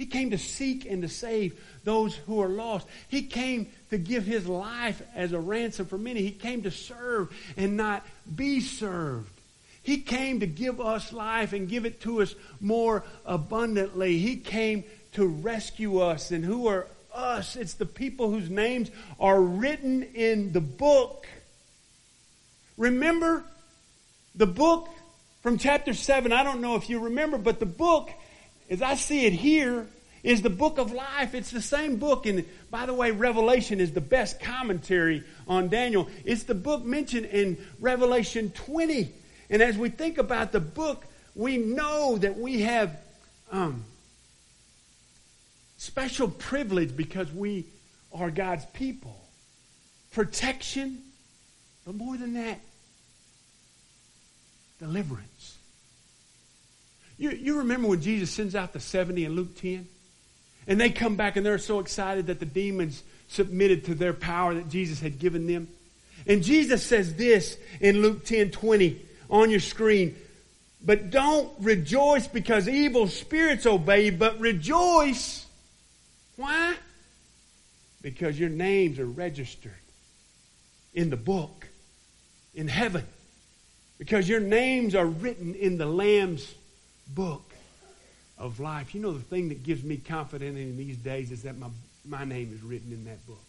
He 0.00 0.06
came 0.06 0.30
to 0.30 0.38
seek 0.38 0.86
and 0.86 1.02
to 1.02 1.10
save 1.10 1.60
those 1.84 2.16
who 2.16 2.40
are 2.40 2.48
lost. 2.48 2.86
He 3.08 3.20
came 3.20 3.66
to 3.90 3.98
give 3.98 4.24
his 4.24 4.46
life 4.46 5.02
as 5.14 5.32
a 5.32 5.38
ransom 5.38 5.84
for 5.84 5.98
many. 5.98 6.22
He 6.22 6.30
came 6.30 6.62
to 6.62 6.70
serve 6.70 7.30
and 7.58 7.76
not 7.76 8.06
be 8.34 8.60
served. 8.60 9.28
He 9.82 9.98
came 9.98 10.40
to 10.40 10.46
give 10.46 10.80
us 10.80 11.12
life 11.12 11.52
and 11.52 11.68
give 11.68 11.84
it 11.84 12.00
to 12.00 12.22
us 12.22 12.34
more 12.62 13.04
abundantly. 13.26 14.16
He 14.16 14.36
came 14.36 14.84
to 15.12 15.26
rescue 15.26 15.98
us. 15.98 16.30
And 16.30 16.46
who 16.46 16.66
are 16.68 16.86
us? 17.12 17.54
It's 17.54 17.74
the 17.74 17.84
people 17.84 18.30
whose 18.30 18.48
names 18.48 18.90
are 19.20 19.38
written 19.38 20.02
in 20.14 20.52
the 20.52 20.62
book. 20.62 21.26
Remember 22.78 23.44
the 24.34 24.46
book 24.46 24.88
from 25.42 25.58
chapter 25.58 25.92
7. 25.92 26.32
I 26.32 26.42
don't 26.42 26.62
know 26.62 26.76
if 26.76 26.88
you 26.88 27.00
remember, 27.00 27.36
but 27.36 27.60
the 27.60 27.66
book 27.66 28.10
as 28.70 28.80
I 28.80 28.94
see 28.94 29.26
it 29.26 29.32
here, 29.32 29.86
is 30.22 30.42
the 30.42 30.50
book 30.50 30.78
of 30.78 30.92
life. 30.92 31.34
It's 31.34 31.50
the 31.50 31.62
same 31.62 31.96
book. 31.96 32.26
And 32.26 32.44
by 32.70 32.86
the 32.86 32.94
way, 32.94 33.10
Revelation 33.10 33.80
is 33.80 33.92
the 33.92 34.00
best 34.00 34.40
commentary 34.40 35.24
on 35.48 35.68
Daniel. 35.68 36.08
It's 36.24 36.44
the 36.44 36.54
book 36.54 36.84
mentioned 36.84 37.26
in 37.26 37.58
Revelation 37.80 38.50
20. 38.50 39.12
And 39.48 39.62
as 39.62 39.76
we 39.76 39.88
think 39.88 40.18
about 40.18 40.52
the 40.52 40.60
book, 40.60 41.04
we 41.34 41.56
know 41.56 42.18
that 42.18 42.38
we 42.38 42.60
have 42.60 42.96
um, 43.50 43.84
special 45.78 46.28
privilege 46.28 46.96
because 46.96 47.32
we 47.32 47.66
are 48.12 48.30
God's 48.30 48.64
people. 48.66 49.16
Protection, 50.12 50.98
but 51.86 51.94
more 51.94 52.16
than 52.16 52.34
that, 52.34 52.60
deliverance. 54.78 55.56
You, 57.20 57.32
you 57.32 57.58
remember 57.58 57.86
when 57.86 58.00
Jesus 58.00 58.30
sends 58.30 58.54
out 58.54 58.72
the 58.72 58.80
70 58.80 59.26
in 59.26 59.36
Luke 59.36 59.54
10? 59.60 59.86
And 60.66 60.80
they 60.80 60.88
come 60.88 61.16
back 61.16 61.36
and 61.36 61.44
they're 61.44 61.58
so 61.58 61.78
excited 61.78 62.28
that 62.28 62.40
the 62.40 62.46
demons 62.46 63.02
submitted 63.28 63.84
to 63.84 63.94
their 63.94 64.14
power 64.14 64.54
that 64.54 64.70
Jesus 64.70 65.00
had 65.00 65.18
given 65.18 65.46
them. 65.46 65.68
And 66.26 66.42
Jesus 66.42 66.82
says 66.82 67.14
this 67.16 67.58
in 67.78 68.00
Luke 68.00 68.24
10 68.24 68.52
20 68.52 69.02
on 69.28 69.50
your 69.50 69.60
screen. 69.60 70.16
But 70.82 71.10
don't 71.10 71.52
rejoice 71.60 72.26
because 72.26 72.66
evil 72.66 73.06
spirits 73.06 73.66
obey 73.66 74.08
but 74.08 74.40
rejoice. 74.40 75.44
Why? 76.36 76.74
Because 78.00 78.40
your 78.40 78.48
names 78.48 78.98
are 78.98 79.04
registered 79.06 79.74
in 80.94 81.10
the 81.10 81.18
book 81.18 81.68
in 82.54 82.66
heaven. 82.66 83.06
Because 83.98 84.26
your 84.26 84.40
names 84.40 84.94
are 84.94 85.04
written 85.04 85.54
in 85.54 85.76
the 85.76 85.84
Lamb's 85.84 86.54
book 87.14 87.42
of 88.38 88.58
life. 88.58 88.94
You 88.94 89.02
know, 89.02 89.12
the 89.12 89.20
thing 89.20 89.50
that 89.50 89.62
gives 89.62 89.84
me 89.84 89.98
confidence 89.98 90.56
in 90.56 90.76
these 90.76 90.96
days 90.96 91.30
is 91.30 91.42
that 91.42 91.58
my, 91.58 91.68
my 92.08 92.24
name 92.24 92.52
is 92.54 92.62
written 92.62 92.92
in 92.92 93.04
that 93.04 93.24
book. 93.26 93.40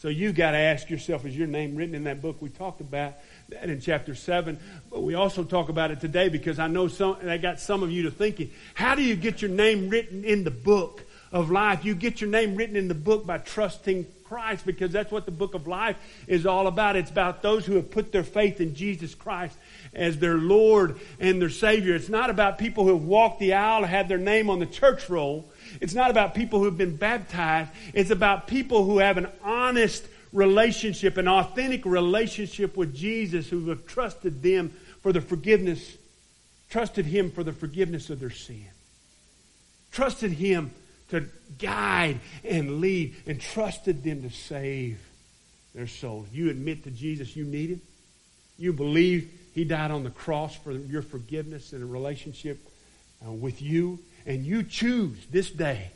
So 0.00 0.08
you 0.08 0.32
got 0.32 0.52
to 0.52 0.56
ask 0.56 0.88
yourself, 0.88 1.26
is 1.26 1.36
your 1.36 1.46
name 1.46 1.76
written 1.76 1.94
in 1.94 2.04
that 2.04 2.22
book? 2.22 2.40
We 2.40 2.48
talked 2.48 2.80
about 2.80 3.14
that 3.50 3.68
in 3.68 3.82
chapter 3.82 4.14
7, 4.14 4.58
but 4.90 5.02
we 5.02 5.14
also 5.14 5.44
talk 5.44 5.68
about 5.68 5.90
it 5.90 6.00
today 6.00 6.30
because 6.30 6.58
I 6.58 6.68
know 6.68 6.88
some, 6.88 7.18
I 7.26 7.36
got 7.36 7.60
some 7.60 7.82
of 7.82 7.90
you 7.90 8.04
to 8.04 8.10
thinking, 8.10 8.50
how 8.72 8.94
do 8.94 9.02
you 9.02 9.14
get 9.14 9.42
your 9.42 9.50
name 9.50 9.90
written 9.90 10.24
in 10.24 10.44
the 10.44 10.50
book 10.50 11.04
of 11.32 11.50
life? 11.50 11.84
You 11.84 11.94
get 11.94 12.22
your 12.22 12.30
name 12.30 12.56
written 12.56 12.76
in 12.76 12.88
the 12.88 12.94
book 12.94 13.26
by 13.26 13.38
trusting 13.38 14.06
Christ 14.24 14.64
because 14.64 14.90
that's 14.90 15.10
what 15.10 15.26
the 15.26 15.32
book 15.32 15.52
of 15.52 15.66
life 15.66 15.96
is 16.26 16.46
all 16.46 16.66
about. 16.66 16.96
It's 16.96 17.10
about 17.10 17.42
those 17.42 17.66
who 17.66 17.74
have 17.74 17.90
put 17.90 18.10
their 18.10 18.24
faith 18.24 18.60
in 18.60 18.74
Jesus 18.74 19.14
Christ 19.14 19.54
as 19.94 20.18
their 20.18 20.36
Lord 20.36 21.00
and 21.18 21.40
their 21.40 21.50
Savior. 21.50 21.94
It's 21.94 22.08
not 22.08 22.30
about 22.30 22.58
people 22.58 22.84
who 22.84 22.94
have 22.94 23.04
walked 23.04 23.40
the 23.40 23.54
aisle 23.54 23.84
or 23.84 23.86
had 23.86 24.08
their 24.08 24.18
name 24.18 24.48
on 24.50 24.58
the 24.58 24.66
church 24.66 25.10
roll. 25.10 25.50
It's 25.80 25.94
not 25.94 26.10
about 26.10 26.34
people 26.34 26.58
who 26.58 26.66
have 26.66 26.78
been 26.78 26.96
baptized. 26.96 27.70
It's 27.92 28.10
about 28.10 28.46
people 28.46 28.84
who 28.84 28.98
have 28.98 29.18
an 29.18 29.28
honest 29.42 30.04
relationship, 30.32 31.16
an 31.16 31.28
authentic 31.28 31.84
relationship 31.84 32.76
with 32.76 32.94
Jesus, 32.94 33.48
who 33.48 33.68
have 33.68 33.86
trusted 33.86 34.42
them 34.42 34.72
for 35.00 35.12
the 35.12 35.20
forgiveness, 35.20 35.96
trusted 36.68 37.06
Him 37.06 37.30
for 37.30 37.42
the 37.42 37.52
forgiveness 37.52 38.10
of 38.10 38.20
their 38.20 38.30
sin, 38.30 38.68
trusted 39.90 40.32
Him 40.32 40.70
to 41.08 41.26
guide 41.58 42.20
and 42.44 42.80
lead, 42.80 43.16
and 43.26 43.40
trusted 43.40 44.04
them 44.04 44.22
to 44.22 44.30
save 44.30 45.00
their 45.74 45.88
souls. 45.88 46.28
You 46.32 46.50
admit 46.50 46.84
to 46.84 46.90
Jesus 46.90 47.34
you 47.34 47.44
need 47.44 47.70
Him. 47.70 47.80
You 48.58 48.72
believe 48.72 49.30
He 49.54 49.64
died 49.64 49.90
on 49.90 50.04
the 50.04 50.10
cross 50.10 50.54
for 50.54 50.72
your 50.72 51.02
forgiveness 51.02 51.72
and 51.72 51.82
a 51.82 51.86
relationship 51.86 52.58
uh, 53.26 53.32
with 53.32 53.60
you 53.60 53.98
and 54.26 54.44
you 54.44 54.62
choose 54.62 55.18
this 55.30 55.50
day, 55.50 55.90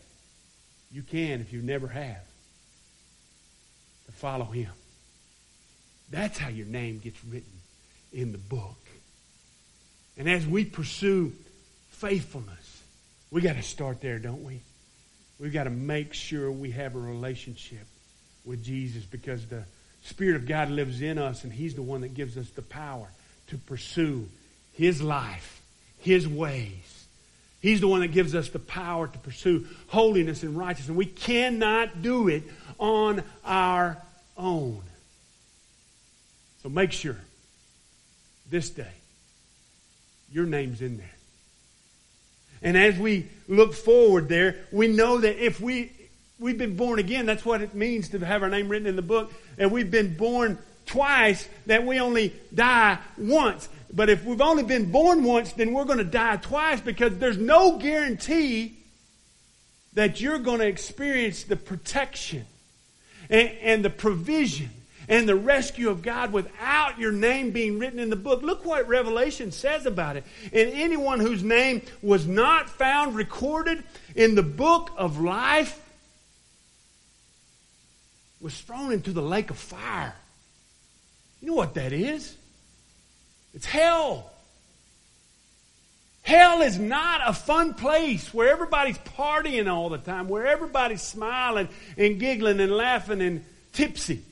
you 0.90 1.02
can 1.02 1.40
if 1.40 1.52
you 1.52 1.62
never 1.62 1.88
have, 1.88 2.24
to 4.06 4.12
follow 4.12 4.44
him. 4.46 4.70
That's 6.10 6.38
how 6.38 6.48
your 6.48 6.66
name 6.66 6.98
gets 6.98 7.22
written 7.24 7.52
in 8.12 8.32
the 8.32 8.38
book. 8.38 8.78
And 10.16 10.28
as 10.28 10.46
we 10.46 10.64
pursue 10.64 11.32
faithfulness, 11.90 12.82
we 13.30 13.40
got 13.40 13.56
to 13.56 13.62
start 13.62 14.00
there, 14.00 14.18
don't 14.18 14.44
we? 14.44 14.60
We've 15.40 15.52
got 15.52 15.64
to 15.64 15.70
make 15.70 16.14
sure 16.14 16.50
we 16.50 16.70
have 16.70 16.94
a 16.94 17.00
relationship 17.00 17.86
with 18.44 18.64
Jesus 18.64 19.04
because 19.04 19.46
the 19.46 19.64
Spirit 20.04 20.36
of 20.36 20.46
God 20.46 20.70
lives 20.70 21.02
in 21.02 21.18
us 21.18 21.44
and 21.44 21.52
He's 21.52 21.74
the 21.74 21.82
one 21.82 22.02
that 22.02 22.14
gives 22.14 22.36
us 22.36 22.48
the 22.50 22.62
power 22.62 23.08
to 23.48 23.58
pursue 23.58 24.28
His 24.72 25.02
life, 25.02 25.62
His 25.98 26.26
ways, 26.26 26.94
He's 27.64 27.80
the 27.80 27.88
one 27.88 28.00
that 28.00 28.08
gives 28.08 28.34
us 28.34 28.50
the 28.50 28.58
power 28.58 29.08
to 29.08 29.18
pursue 29.20 29.66
holiness 29.86 30.42
and 30.42 30.54
righteousness. 30.54 30.88
And 30.88 30.98
we 30.98 31.06
cannot 31.06 32.02
do 32.02 32.28
it 32.28 32.42
on 32.78 33.22
our 33.42 33.96
own. 34.36 34.82
So 36.62 36.68
make 36.68 36.92
sure 36.92 37.16
this 38.50 38.68
day 38.68 38.92
your 40.30 40.44
name's 40.44 40.82
in 40.82 40.98
there. 40.98 41.14
And 42.60 42.76
as 42.76 42.98
we 42.98 43.28
look 43.48 43.72
forward 43.72 44.28
there, 44.28 44.66
we 44.70 44.86
know 44.88 45.16
that 45.20 45.42
if 45.42 45.58
we 45.58 45.90
we've 46.38 46.58
been 46.58 46.76
born 46.76 46.98
again, 46.98 47.24
that's 47.24 47.46
what 47.46 47.62
it 47.62 47.74
means 47.74 48.10
to 48.10 48.18
have 48.18 48.42
our 48.42 48.50
name 48.50 48.68
written 48.68 48.86
in 48.86 48.96
the 48.96 49.00
book. 49.00 49.32
And 49.56 49.72
we've 49.72 49.90
been 49.90 50.18
born 50.18 50.58
twice, 50.86 51.48
that 51.66 51.84
we 51.84 52.00
only 52.00 52.34
die 52.54 52.98
once. 53.16 53.68
But 53.92 54.10
if 54.10 54.24
we've 54.24 54.40
only 54.40 54.64
been 54.64 54.90
born 54.90 55.22
once, 55.22 55.52
then 55.52 55.72
we're 55.72 55.84
going 55.84 55.98
to 55.98 56.04
die 56.04 56.36
twice 56.36 56.80
because 56.80 57.16
there's 57.18 57.38
no 57.38 57.78
guarantee 57.78 58.76
that 59.94 60.20
you're 60.20 60.40
going 60.40 60.58
to 60.58 60.66
experience 60.66 61.44
the 61.44 61.56
protection 61.56 62.44
and, 63.30 63.50
and, 63.62 63.84
the 63.84 63.90
provision 63.90 64.70
and 65.08 65.28
the 65.28 65.36
rescue 65.36 65.88
of 65.88 66.02
God 66.02 66.32
without 66.32 66.98
your 66.98 67.12
name 67.12 67.52
being 67.52 67.78
written 67.78 68.00
in 68.00 68.10
the 68.10 68.16
book. 68.16 68.42
Look 68.42 68.64
what 68.64 68.88
Revelation 68.88 69.52
says 69.52 69.86
about 69.86 70.16
it. 70.16 70.24
And 70.52 70.72
anyone 70.72 71.20
whose 71.20 71.44
name 71.44 71.82
was 72.02 72.26
not 72.26 72.68
found 72.68 73.14
recorded 73.14 73.84
in 74.16 74.34
the 74.34 74.42
book 74.42 74.90
of 74.96 75.20
life 75.20 75.80
was 78.40 78.60
thrown 78.60 78.92
into 78.92 79.12
the 79.12 79.22
lake 79.22 79.50
of 79.50 79.56
fire. 79.56 80.14
You 81.44 81.50
know 81.50 81.56
what 81.56 81.74
that 81.74 81.92
is? 81.92 82.34
It's 83.52 83.66
hell. 83.66 84.32
Hell 86.22 86.62
is 86.62 86.78
not 86.78 87.20
a 87.22 87.34
fun 87.34 87.74
place 87.74 88.32
where 88.32 88.50
everybody's 88.50 88.96
partying 88.96 89.70
all 89.70 89.90
the 89.90 89.98
time, 89.98 90.26
where 90.26 90.46
everybody's 90.46 91.02
smiling 91.02 91.68
and 91.98 92.18
giggling 92.18 92.60
and 92.60 92.72
laughing 92.72 93.20
and 93.20 93.44
tipsy. 93.74 94.22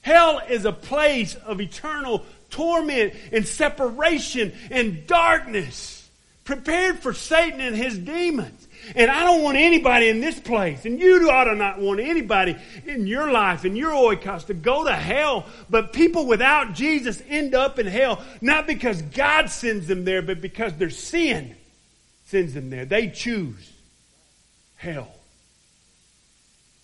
Hell 0.00 0.42
is 0.48 0.64
a 0.64 0.72
place 0.72 1.36
of 1.36 1.60
eternal 1.60 2.26
torment 2.50 3.14
and 3.30 3.46
separation 3.46 4.52
and 4.72 5.06
darkness, 5.06 6.10
prepared 6.42 6.98
for 6.98 7.14
Satan 7.14 7.60
and 7.60 7.76
his 7.76 7.96
demons. 7.96 8.66
And 8.94 9.10
I 9.10 9.24
don't 9.24 9.42
want 9.42 9.58
anybody 9.58 10.08
in 10.08 10.20
this 10.20 10.38
place, 10.38 10.84
and 10.84 11.00
you 11.00 11.30
ought 11.30 11.44
to 11.44 11.54
not 11.54 11.78
want 11.78 12.00
anybody 12.00 12.56
in 12.86 13.06
your 13.06 13.30
life, 13.30 13.64
in 13.64 13.76
your 13.76 13.92
oikos, 13.92 14.46
to 14.46 14.54
go 14.54 14.84
to 14.84 14.94
hell. 14.94 15.46
But 15.68 15.92
people 15.92 16.26
without 16.26 16.74
Jesus 16.74 17.22
end 17.28 17.54
up 17.54 17.78
in 17.78 17.86
hell, 17.86 18.22
not 18.40 18.66
because 18.66 19.02
God 19.02 19.50
sends 19.50 19.86
them 19.86 20.04
there, 20.04 20.22
but 20.22 20.40
because 20.40 20.74
their 20.74 20.90
sin 20.90 21.54
sends 22.26 22.54
them 22.54 22.70
there. 22.70 22.84
They 22.84 23.08
choose 23.08 23.72
hell. 24.76 25.08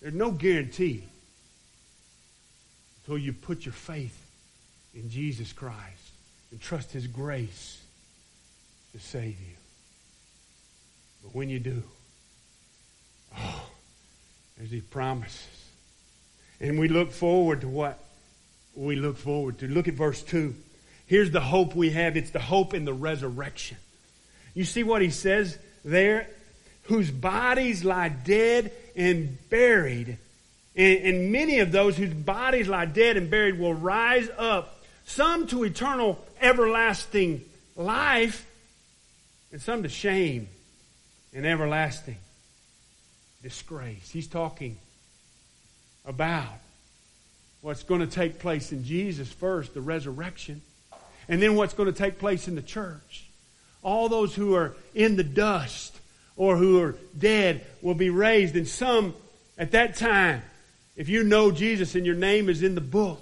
There's 0.01 0.13
no 0.13 0.31
guarantee 0.31 1.03
until 3.01 3.17
you 3.17 3.33
put 3.33 3.65
your 3.65 3.73
faith 3.73 4.15
in 4.93 5.09
Jesus 5.09 5.53
Christ 5.53 5.79
and 6.51 6.61
trust 6.61 6.91
His 6.91 7.07
grace 7.07 7.81
to 8.93 8.99
save 8.99 9.39
you. 9.39 9.55
But 11.23 11.35
when 11.35 11.49
you 11.49 11.59
do, 11.59 11.83
oh, 13.37 13.65
there's 14.57 14.69
these 14.69 14.83
promises. 14.83 15.47
And 16.59 16.79
we 16.79 16.87
look 16.87 17.11
forward 17.11 17.61
to 17.61 17.67
what 17.67 17.99
we 18.75 18.95
look 18.95 19.17
forward 19.17 19.59
to. 19.59 19.67
Look 19.67 19.87
at 19.87 19.93
verse 19.93 20.21
2. 20.23 20.55
Here's 21.07 21.31
the 21.31 21.41
hope 21.41 21.75
we 21.75 21.91
have 21.91 22.17
it's 22.17 22.31
the 22.31 22.39
hope 22.39 22.73
in 22.73 22.85
the 22.85 22.93
resurrection. 22.93 23.77
You 24.53 24.65
see 24.65 24.83
what 24.83 25.01
he 25.01 25.09
says 25.09 25.57
there? 25.83 26.27
Whose 26.83 27.11
bodies 27.11 27.83
lie 27.83 28.09
dead 28.09 28.71
and 28.95 29.37
buried. 29.49 30.17
And, 30.75 30.99
and 30.99 31.31
many 31.31 31.59
of 31.59 31.71
those 31.71 31.97
whose 31.97 32.13
bodies 32.13 32.67
lie 32.67 32.85
dead 32.85 33.17
and 33.17 33.29
buried 33.29 33.59
will 33.59 33.73
rise 33.73 34.29
up, 34.37 34.81
some 35.05 35.47
to 35.47 35.63
eternal, 35.63 36.23
everlasting 36.41 37.43
life, 37.75 38.45
and 39.51 39.61
some 39.61 39.83
to 39.83 39.89
shame 39.89 40.47
and 41.33 41.45
everlasting 41.45 42.17
disgrace. 43.45 44.09
He's 44.09 44.25
talking 44.25 44.75
about 46.03 46.57
what's 47.61 47.83
going 47.83 48.01
to 48.01 48.07
take 48.07 48.39
place 48.39 48.71
in 48.71 48.83
Jesus 48.83 49.31
first, 49.31 49.75
the 49.75 49.81
resurrection, 49.81 50.63
and 51.29 51.39
then 51.39 51.53
what's 51.53 51.75
going 51.75 51.85
to 51.85 51.95
take 51.95 52.17
place 52.17 52.47
in 52.47 52.55
the 52.55 52.63
church. 52.63 53.27
All 53.83 54.09
those 54.09 54.33
who 54.33 54.55
are 54.55 54.75
in 54.95 55.15
the 55.15 55.23
dust 55.23 55.95
or 56.35 56.57
who 56.57 56.81
are 56.81 56.95
dead 57.15 57.63
will 57.83 57.93
be 57.93 58.09
raised, 58.09 58.55
and 58.55 58.67
some 58.67 59.13
at 59.59 59.73
that 59.73 59.95
time, 59.95 60.41
if 60.95 61.07
you 61.07 61.23
know 61.23 61.51
Jesus 61.51 61.93
and 61.93 62.03
your 62.03 62.15
name 62.15 62.49
is 62.49 62.63
in 62.63 62.73
the 62.73 62.81
book, 62.81 63.21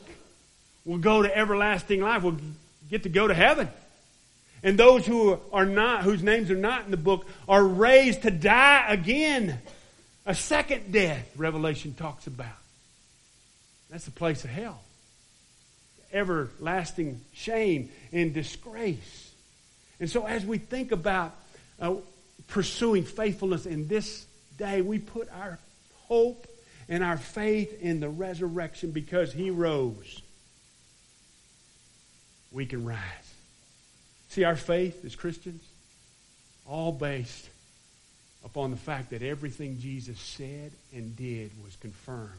will 0.86 1.00
go 1.00 1.22
to 1.22 1.38
everlasting 1.38 2.00
life, 2.00 2.24
will 2.24 2.38
get 2.90 3.04
to 3.04 3.10
go 3.10 3.28
to 3.28 3.34
heaven. 3.34 3.68
And 4.64 4.80
those 4.80 5.06
who 5.06 5.38
are 5.52 5.66
not, 5.66 6.04
whose 6.04 6.24
names 6.24 6.50
are 6.50 6.56
not 6.56 6.86
in 6.86 6.92
the 6.92 6.98
book, 6.98 7.28
are 7.50 7.66
raised 7.66 8.22
to 8.22 8.32
die 8.32 8.86
again. 8.88 9.60
A 10.26 10.36
second 10.36 10.92
death, 10.92 11.30
Revelation 11.36 11.94
talks 11.94 12.28
about. 12.28 12.48
That's 13.90 14.06
the 14.06 14.12
place 14.12 14.44
of 14.44 14.50
hell. 14.50 14.80
Everlasting 16.12 17.22
shame 17.34 17.90
and 18.12 18.34
disgrace. 18.34 19.32
And 20.00 20.10
so, 20.10 20.26
as 20.26 20.46
we 20.46 20.58
think 20.58 20.92
about 20.92 21.36
uh, 21.80 21.96
pursuing 22.48 23.04
faithfulness 23.04 23.66
in 23.66 23.88
this 23.88 24.26
day, 24.58 24.82
we 24.82 25.00
put 25.00 25.30
our 25.30 25.60
hope 26.08 26.48
and 26.88 27.04
our 27.04 27.18
faith 27.18 27.82
in 27.82 28.00
the 28.00 28.10
resurrection 28.10 28.92
because 28.92 29.34
he 29.34 29.50
rose. 29.50 30.22
we 32.52 32.66
can 32.66 32.86
rise. 32.86 33.00
See, 34.30 34.44
our 34.44 34.56
faith 34.56 35.04
as 35.04 35.16
Christians, 35.16 35.64
all 36.66 36.92
based 36.92 37.50
upon 38.43 38.71
the 38.71 38.77
fact 38.77 39.12
that 39.12 39.21
everything 39.21 39.79
Jesus 39.79 40.19
said 40.19 40.71
and 40.93 41.15
did 41.15 41.51
was 41.63 41.75
confirmed 41.77 42.29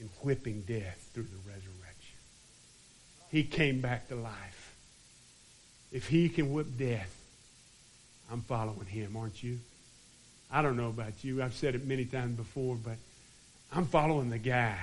in 0.00 0.08
whipping 0.22 0.62
death 0.62 1.10
through 1.12 1.24
the 1.24 1.38
resurrection. 1.46 2.16
He 3.30 3.42
came 3.44 3.80
back 3.80 4.08
to 4.08 4.14
life. 4.14 4.74
If 5.92 6.08
he 6.08 6.28
can 6.28 6.52
whip 6.52 6.66
death, 6.78 7.14
I'm 8.30 8.42
following 8.42 8.86
him, 8.86 9.16
aren't 9.16 9.42
you? 9.42 9.58
I 10.50 10.62
don't 10.62 10.76
know 10.76 10.88
about 10.88 11.12
you. 11.22 11.42
I've 11.42 11.54
said 11.54 11.74
it 11.74 11.86
many 11.86 12.04
times 12.04 12.36
before, 12.36 12.76
but 12.76 12.96
I'm 13.72 13.86
following 13.86 14.30
the 14.30 14.38
guy 14.38 14.78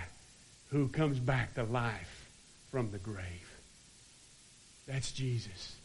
who 0.70 0.88
comes 0.88 1.20
back 1.20 1.56
to 1.56 1.64
life 1.64 2.28
from 2.72 2.92
the 2.92 2.98
grave. 2.98 3.26
That's 4.88 5.12
Jesus. 5.12 5.76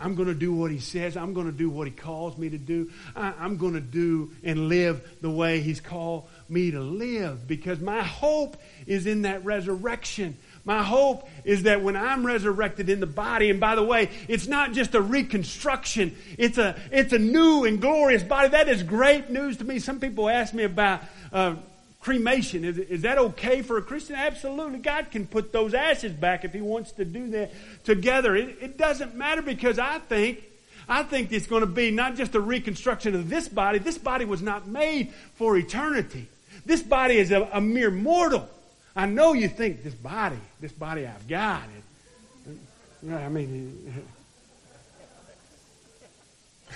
I'm 0.00 0.14
going 0.14 0.28
to 0.28 0.34
do 0.34 0.52
what 0.52 0.70
he 0.70 0.78
says. 0.78 1.16
I'm 1.16 1.34
going 1.34 1.46
to 1.46 1.56
do 1.56 1.68
what 1.70 1.86
he 1.86 1.92
calls 1.92 2.38
me 2.38 2.50
to 2.50 2.58
do. 2.58 2.90
I, 3.16 3.44
am 3.44 3.56
going 3.56 3.74
to 3.74 3.80
do 3.80 4.30
and 4.44 4.68
live 4.68 5.06
the 5.20 5.30
way 5.30 5.60
he's 5.60 5.80
called 5.80 6.28
me 6.48 6.70
to 6.70 6.80
live 6.80 7.46
because 7.46 7.80
my 7.80 8.02
hope 8.02 8.56
is 8.86 9.06
in 9.06 9.22
that 9.22 9.44
resurrection. 9.44 10.36
My 10.64 10.82
hope 10.82 11.28
is 11.44 11.62
that 11.62 11.82
when 11.82 11.96
I'm 11.96 12.26
resurrected 12.26 12.88
in 12.90 13.00
the 13.00 13.06
body, 13.06 13.50
and 13.50 13.58
by 13.58 13.74
the 13.74 13.82
way, 13.82 14.10
it's 14.28 14.46
not 14.46 14.72
just 14.72 14.94
a 14.94 15.00
reconstruction, 15.00 16.14
it's 16.36 16.58
a, 16.58 16.78
it's 16.92 17.12
a 17.12 17.18
new 17.18 17.64
and 17.64 17.80
glorious 17.80 18.22
body. 18.22 18.48
That 18.48 18.68
is 18.68 18.82
great 18.82 19.30
news 19.30 19.56
to 19.58 19.64
me. 19.64 19.78
Some 19.78 19.98
people 19.98 20.28
ask 20.28 20.52
me 20.52 20.64
about 20.64 21.02
uh, 21.32 21.56
cremation. 22.00 22.64
Is, 22.64 22.78
is 22.78 23.02
that 23.02 23.18
okay 23.18 23.62
for 23.62 23.78
a 23.78 23.82
Christian? 23.82 24.16
Absolutely. 24.16 24.78
God 24.78 25.10
can 25.10 25.26
put 25.26 25.52
those 25.52 25.74
ashes 25.74 26.12
back 26.12 26.44
if 26.44 26.52
He 26.52 26.60
wants 26.60 26.92
to 26.92 27.04
do 27.04 27.30
that 27.30 27.52
together. 27.84 28.36
It, 28.36 28.56
it 28.60 28.78
doesn't 28.78 29.14
matter 29.14 29.42
because 29.42 29.78
I 29.78 29.98
think. 29.98 30.44
I 30.90 31.02
think 31.02 31.32
it's 31.32 31.46
going 31.46 31.60
to 31.60 31.66
be 31.66 31.90
not 31.90 32.16
just 32.16 32.34
a 32.34 32.40
reconstruction 32.40 33.14
of 33.14 33.28
this 33.28 33.46
body. 33.46 33.78
This 33.78 33.98
body 33.98 34.24
was 34.24 34.40
not 34.40 34.66
made 34.66 35.12
for 35.34 35.54
eternity. 35.58 36.28
This 36.64 36.82
body 36.82 37.18
is 37.18 37.30
a, 37.30 37.42
a 37.52 37.60
mere 37.60 37.90
mortal. 37.90 38.48
I 38.96 39.04
know 39.04 39.34
you 39.34 39.48
think 39.48 39.84
this 39.84 39.92
body, 39.92 40.38
this 40.60 40.72
body 40.72 41.06
I've 41.06 41.28
got, 41.28 41.62
it, 41.64 43.12
I 43.12 43.28
mean, 43.28 44.02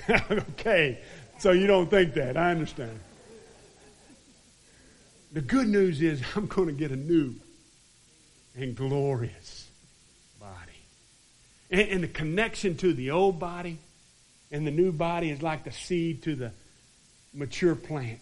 okay, 0.10 0.98
so 1.38 1.52
you 1.52 1.66
don't 1.66 1.90
think 1.90 2.14
that. 2.14 2.36
I 2.36 2.50
understand. 2.50 2.98
The 5.32 5.40
good 5.40 5.68
news 5.68 6.02
is 6.02 6.22
I'm 6.36 6.46
going 6.46 6.68
to 6.68 6.74
get 6.74 6.90
a 6.90 6.96
new 6.96 7.34
and 8.54 8.76
glorious 8.76 9.68
body. 10.38 10.52
And, 11.70 11.88
and, 11.88 12.02
the 12.02 12.08
connection 12.08 12.76
to 12.78 12.92
the 12.92 13.12
old 13.12 13.38
body 13.38 13.78
and 14.50 14.66
the 14.66 14.70
new 14.70 14.92
body 14.92 15.30
is 15.30 15.42
like 15.42 15.64
the 15.64 15.72
seed 15.72 16.22
to 16.24 16.34
the 16.36 16.52
mature 17.32 17.74
plant. 17.74 18.20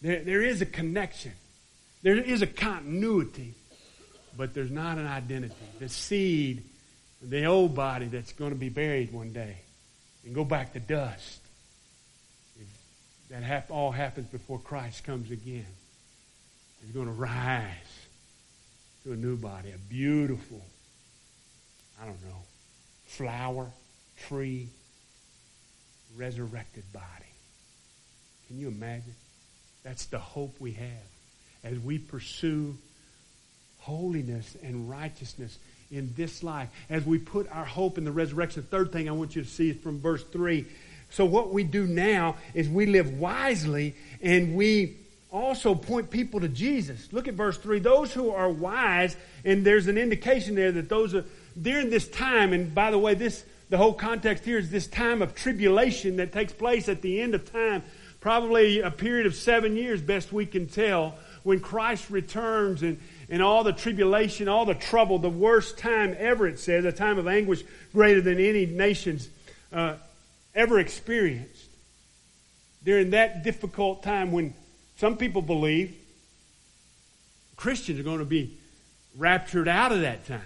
There, 0.00 0.20
there 0.20 0.42
is 0.42 0.62
a 0.62 0.66
connection. 0.66 1.32
There 2.02 2.16
is 2.16 2.42
a 2.42 2.46
continuity, 2.46 3.54
but 4.36 4.54
there's 4.54 4.70
not 4.70 4.98
an 4.98 5.06
identity. 5.06 5.54
The 5.80 5.88
seed, 5.88 6.62
the 7.20 7.46
old 7.46 7.74
body 7.74 8.06
that's 8.06 8.32
going 8.32 8.50
to 8.50 8.56
be 8.58 8.68
buried 8.68 9.12
one 9.12 9.32
day 9.32 9.56
and 10.24 10.34
go 10.34 10.44
back 10.44 10.72
to 10.74 10.80
dust. 10.80 11.40
That 13.30 13.70
all 13.70 13.90
happens 13.90 14.26
before 14.26 14.58
Christ 14.58 15.04
comes 15.04 15.30
again. 15.30 15.66
He's 16.82 16.90
going 16.90 17.06
to 17.06 17.12
rise 17.12 17.66
to 19.04 19.12
a 19.12 19.16
new 19.16 19.36
body, 19.36 19.70
a 19.70 19.78
beautiful, 19.78 20.60
I 22.00 22.04
don't 22.04 22.22
know, 22.24 22.38
flower, 23.06 23.70
tree, 24.26 24.68
resurrected 26.16 26.84
body. 26.92 27.06
Can 28.48 28.58
you 28.58 28.68
imagine? 28.68 29.14
That's 29.84 30.06
the 30.06 30.18
hope 30.18 30.56
we 30.60 30.72
have 30.72 31.06
as 31.64 31.78
we 31.78 31.98
pursue 31.98 32.76
holiness 33.78 34.56
and 34.62 34.88
righteousness 34.88 35.58
in 35.90 36.12
this 36.16 36.42
life, 36.42 36.68
as 36.88 37.04
we 37.04 37.18
put 37.18 37.50
our 37.52 37.64
hope 37.64 37.98
in 37.98 38.04
the 38.04 38.12
resurrection. 38.12 38.62
The 38.62 38.68
third 38.68 38.92
thing 38.92 39.08
I 39.08 39.12
want 39.12 39.36
you 39.36 39.42
to 39.42 39.48
see 39.48 39.70
is 39.70 39.76
from 39.80 40.00
verse 40.00 40.22
3. 40.24 40.64
So, 41.10 41.26
what 41.26 41.52
we 41.52 41.62
do 41.62 41.86
now 41.86 42.36
is 42.54 42.68
we 42.68 42.86
live 42.86 43.18
wisely 43.18 43.94
and 44.22 44.54
we 44.54 44.96
also 45.32 45.74
point 45.74 46.10
people 46.10 46.40
to 46.40 46.48
Jesus. 46.48 47.12
Look 47.12 47.26
at 47.26 47.34
verse 47.34 47.56
3. 47.56 47.80
Those 47.80 48.12
who 48.12 48.30
are 48.30 48.50
wise, 48.50 49.16
and 49.44 49.64
there's 49.64 49.88
an 49.88 49.96
indication 49.96 50.54
there 50.54 50.72
that 50.72 50.88
those 50.88 51.14
are 51.14 51.24
during 51.60 51.90
this 51.90 52.06
time, 52.08 52.52
and 52.52 52.74
by 52.74 52.90
the 52.90 52.98
way, 52.98 53.14
this 53.14 53.44
the 53.70 53.78
whole 53.78 53.94
context 53.94 54.44
here 54.44 54.58
is 54.58 54.70
this 54.70 54.86
time 54.86 55.22
of 55.22 55.34
tribulation 55.34 56.16
that 56.16 56.30
takes 56.30 56.52
place 56.52 56.90
at 56.90 57.00
the 57.00 57.22
end 57.22 57.34
of 57.34 57.50
time, 57.50 57.82
probably 58.20 58.80
a 58.80 58.90
period 58.90 59.24
of 59.24 59.34
seven 59.34 59.76
years, 59.76 60.02
best 60.02 60.30
we 60.30 60.44
can 60.44 60.66
tell 60.66 61.14
when 61.42 61.58
Christ 61.58 62.10
returns 62.10 62.82
and, 62.82 63.00
and 63.30 63.42
all 63.42 63.64
the 63.64 63.72
tribulation, 63.72 64.46
all 64.46 64.66
the 64.66 64.74
trouble, 64.74 65.18
the 65.18 65.30
worst 65.30 65.78
time 65.78 66.14
ever, 66.18 66.46
it 66.46 66.58
says, 66.58 66.84
a 66.84 66.92
time 66.92 67.18
of 67.18 67.26
anguish 67.26 67.62
greater 67.94 68.20
than 68.20 68.38
any 68.38 68.66
nation's 68.66 69.30
uh, 69.72 69.94
ever 70.54 70.78
experienced. 70.78 71.64
During 72.84 73.10
that 73.10 73.42
difficult 73.42 74.02
time 74.02 74.32
when 74.32 74.54
some 75.02 75.16
people 75.16 75.42
believe 75.42 75.96
Christians 77.56 77.98
are 77.98 78.04
going 78.04 78.20
to 78.20 78.24
be 78.24 78.56
raptured 79.18 79.66
out 79.66 79.90
of 79.90 80.02
that 80.02 80.24
time. 80.28 80.40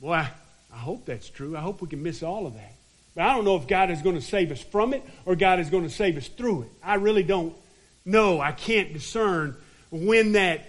Boy, 0.00 0.26
I, 0.72 0.76
hope 0.78 1.04
that's 1.04 1.28
true. 1.28 1.54
I 1.54 1.60
hope 1.60 1.82
we 1.82 1.88
can 1.88 2.02
miss 2.02 2.22
all 2.22 2.46
of 2.46 2.54
that. 2.54 2.74
But 3.14 3.24
I 3.24 3.34
don't 3.34 3.44
know 3.44 3.56
if 3.56 3.66
God 3.66 3.90
is 3.90 4.00
going 4.00 4.16
to 4.16 4.22
save 4.22 4.50
us 4.50 4.62
from 4.62 4.94
it 4.94 5.06
or 5.26 5.36
God 5.36 5.60
is 5.60 5.68
going 5.68 5.82
to 5.82 5.90
save 5.90 6.16
us 6.16 6.26
through 6.26 6.62
it. 6.62 6.68
I 6.82 6.94
really 6.94 7.22
don't 7.22 7.54
know. 8.06 8.40
I 8.40 8.52
can't 8.52 8.94
discern 8.94 9.54
when 9.90 10.32
that 10.32 10.62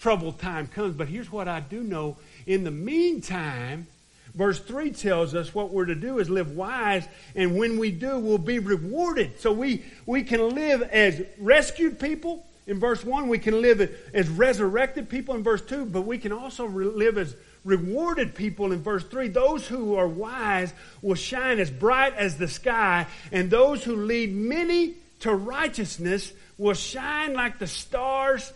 troubled 0.00 0.38
time 0.38 0.68
comes. 0.68 0.96
But 0.96 1.08
here's 1.08 1.30
what 1.30 1.48
I 1.48 1.60
do 1.60 1.82
know. 1.82 2.16
In 2.46 2.64
the 2.64 2.70
meantime, 2.70 3.88
verse 4.34 4.58
3 4.58 4.90
tells 4.92 5.34
us 5.34 5.54
what 5.54 5.70
we're 5.70 5.86
to 5.86 5.94
do 5.94 6.18
is 6.18 6.28
live 6.30 6.52
wise, 6.52 7.06
and 7.34 7.56
when 7.56 7.78
we 7.78 7.90
do, 7.90 8.18
we'll 8.18 8.38
be 8.38 8.58
rewarded. 8.58 9.40
So 9.40 9.52
we, 9.52 9.84
we 10.06 10.22
can 10.22 10.54
live 10.54 10.82
as 10.82 11.22
rescued 11.38 11.98
people. 11.98 12.44
In 12.66 12.78
verse 12.78 13.02
1, 13.04 13.28
we 13.28 13.38
can 13.38 13.62
live 13.62 13.90
as 14.12 14.28
resurrected 14.28 15.08
people 15.08 15.34
in 15.34 15.42
verse 15.42 15.62
2, 15.62 15.86
but 15.86 16.02
we 16.02 16.18
can 16.18 16.32
also 16.32 16.66
re- 16.66 16.84
live 16.86 17.16
as 17.16 17.34
rewarded 17.64 18.34
people 18.34 18.72
in 18.72 18.82
verse 18.82 19.04
3. 19.04 19.28
Those 19.28 19.66
who 19.66 19.96
are 19.96 20.08
wise 20.08 20.72
will 21.00 21.14
shine 21.14 21.58
as 21.58 21.70
bright 21.70 22.14
as 22.14 22.36
the 22.36 22.48
sky, 22.48 23.06
and 23.32 23.50
those 23.50 23.84
who 23.84 23.96
lead 23.96 24.34
many 24.34 24.94
to 25.20 25.34
righteousness 25.34 26.32
will 26.58 26.74
shine 26.74 27.34
like 27.34 27.58
the 27.58 27.66
stars 27.66 28.52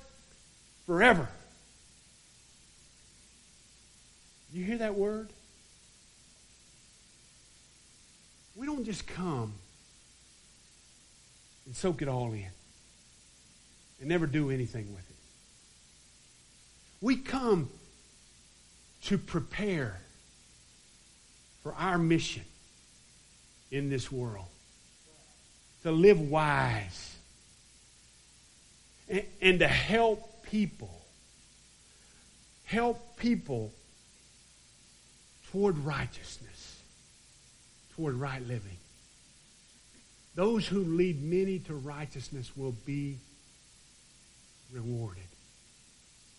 forever. 0.87 1.29
You 4.53 4.65
hear 4.65 4.79
that 4.79 4.95
word? 4.95 5.32
We 8.63 8.67
don't 8.67 8.85
just 8.85 9.09
come 9.09 9.55
and 11.67 11.75
soak 11.75 12.01
it 12.01 12.07
all 12.07 12.33
in 12.33 12.47
and 13.99 14.09
never 14.09 14.29
do 14.29 14.53
anything 14.53 14.87
with 14.95 15.01
it. 15.11 15.17
We 17.01 17.17
come 17.17 17.69
to 19.07 19.19
prepare 19.19 19.99
for 21.65 21.75
our 21.75 21.99
mission 21.99 22.45
in 23.73 23.91
this 23.91 24.13
world, 24.13 24.47
to 25.83 25.91
live 25.91 26.21
wise 26.21 27.17
and, 29.09 29.25
and 29.41 29.59
to 29.59 29.67
help 29.67 30.45
people. 30.45 31.03
Help 32.67 33.17
people 33.17 33.73
toward 35.51 35.77
righteousness, 35.79 36.52
toward 38.03 38.17
right 38.17 38.43
living. 38.49 38.79
Those 40.35 40.67
who 40.67 40.81
lead 40.81 41.23
many 41.23 41.61
to 41.61 41.75
righteousness 41.75 42.51
will 42.57 42.75
be 42.85 43.19
rewarded. 44.73 45.23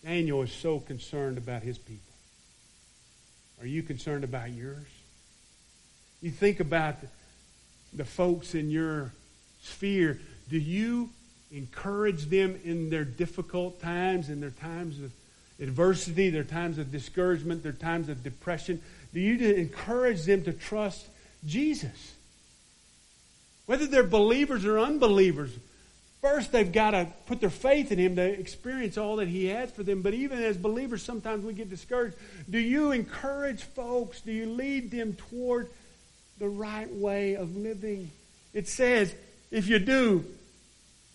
Daniel 0.04 0.42
is 0.42 0.52
so 0.52 0.78
concerned 0.78 1.38
about 1.38 1.62
his 1.62 1.78
people. 1.78 2.12
Are 3.62 3.66
you 3.66 3.82
concerned 3.82 4.24
about 4.24 4.50
yours? 4.50 4.84
You 6.20 6.30
think 6.30 6.60
about 6.60 6.96
the, 7.94 8.04
folks 8.04 8.54
in 8.54 8.70
your 8.70 9.12
sphere. 9.62 10.20
Do 10.50 10.58
you 10.58 11.08
encourage 11.50 12.26
them 12.26 12.60
in 12.62 12.90
their 12.90 13.04
difficult 13.04 13.80
times, 13.80 14.28
in 14.28 14.40
their 14.40 14.50
times 14.50 15.00
of 15.00 15.12
adversity, 15.58 16.28
their 16.28 16.44
times 16.44 16.76
of 16.76 16.92
discouragement, 16.92 17.62
their 17.62 17.72
times 17.72 18.10
of 18.10 18.22
depression? 18.22 18.82
Do 19.14 19.20
you 19.20 19.54
encourage 19.54 20.24
them 20.24 20.42
to 20.44 20.52
trust 20.52 21.06
Jesus? 21.46 22.14
Whether 23.66 23.86
they're 23.86 24.02
believers 24.02 24.64
or 24.64 24.78
unbelievers, 24.78 25.50
first 26.20 26.52
they've 26.52 26.70
got 26.70 26.90
to 26.90 27.08
put 27.26 27.40
their 27.40 27.50
faith 27.50 27.92
in 27.92 27.98
Him 27.98 28.16
to 28.16 28.22
experience 28.22 28.98
all 28.98 29.16
that 29.16 29.28
He 29.28 29.46
has 29.46 29.70
for 29.70 29.82
them. 29.82 30.02
But 30.02 30.14
even 30.14 30.42
as 30.42 30.56
believers, 30.56 31.02
sometimes 31.02 31.44
we 31.44 31.52
get 31.52 31.70
discouraged. 31.70 32.16
Do 32.48 32.58
you 32.58 32.92
encourage 32.92 33.62
folks? 33.62 34.20
Do 34.20 34.32
you 34.32 34.46
lead 34.50 34.90
them 34.90 35.14
toward 35.14 35.70
the 36.38 36.48
right 36.48 36.92
way 36.92 37.34
of 37.34 37.56
living? 37.56 38.10
It 38.52 38.68
says, 38.68 39.14
if 39.50 39.68
you 39.68 39.78
do, 39.78 40.24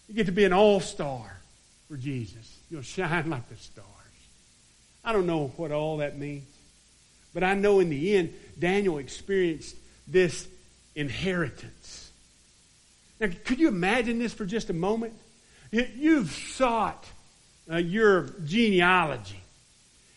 you 0.08 0.16
get 0.16 0.26
to 0.26 0.32
be 0.32 0.46
an 0.46 0.54
all 0.54 0.80
star 0.80 1.38
for 1.88 1.98
Jesus. 1.98 2.58
You'll 2.72 2.82
shine 2.82 3.30
like 3.30 3.48
the 3.50 3.58
stars. 3.58 3.86
I 5.04 5.14
don't 5.14 5.28
know 5.28 5.52
what 5.56 5.72
all 5.72 5.98
that 5.98 6.18
means, 6.18 6.48
but 7.34 7.44
I 7.44 7.54
know 7.54 7.80
in 7.80 7.90
the 7.90 8.16
end, 8.16 8.34
Daniel 8.60 8.98
experienced 8.98 9.76
this 10.12 10.48
inheritance. 10.96 12.12
Now, 13.20 13.30
could 13.46 13.60
you 13.60 13.68
imagine 13.68 14.20
this 14.20 14.34
for 14.34 14.46
just 14.46 14.70
a 14.70 14.74
moment? 14.74 15.14
You've 15.72 16.32
sought 16.32 17.06
uh, 17.72 17.78
your 17.78 18.30
genealogy. 18.46 19.42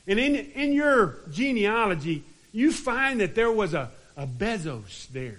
And 0.06 0.18
in, 0.18 0.34
in 0.34 0.72
your 0.72 1.16
genealogy, 1.30 2.24
you 2.52 2.72
find 2.72 3.20
that 3.20 3.34
there 3.34 3.52
was 3.52 3.74
a, 3.74 3.90
a 4.16 4.26
Bezos 4.26 5.08
there. 5.08 5.38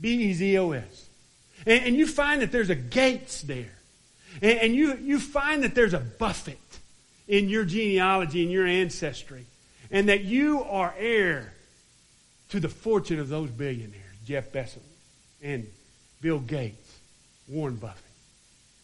B 0.00 0.30
E 0.30 0.32
Z 0.32 0.58
O 0.58 0.72
S. 0.72 1.08
And, 1.64 1.84
and, 1.86 1.96
you 1.96 2.06
find 2.06 2.42
that 2.42 2.50
there's 2.50 2.70
a 2.70 2.74
Gates 2.74 3.42
there. 3.42 3.78
And, 4.40 4.58
and 4.58 4.74
you, 4.74 4.96
you 4.96 5.20
find 5.20 5.62
that 5.62 5.74
there's 5.74 5.94
a 5.94 6.00
Buffett 6.00 6.58
in 7.28 7.48
your 7.48 7.64
genealogy, 7.64 8.42
in 8.42 8.50
your 8.50 8.66
ancestry. 8.66 9.46
And 9.90 10.08
that 10.08 10.24
you 10.24 10.62
are 10.64 10.94
heir 10.98 11.52
to 12.52 12.60
the 12.60 12.68
fortune 12.68 13.18
of 13.18 13.30
those 13.30 13.48
billionaires, 13.48 13.96
Jeff 14.26 14.52
Bezos 14.52 14.76
and 15.42 15.66
Bill 16.20 16.38
Gates, 16.38 16.98
Warren 17.48 17.76
Buffett. 17.76 18.04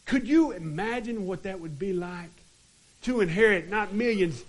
Could 0.07 0.27
you 0.27 0.53
imagine 0.53 1.27
what 1.27 1.43
that 1.43 1.61
would 1.61 1.79
be 1.79 1.93
like 1.93 2.31
to 3.03 3.21
inherit 3.21 3.69
not 3.69 3.93
millions, 3.93 4.43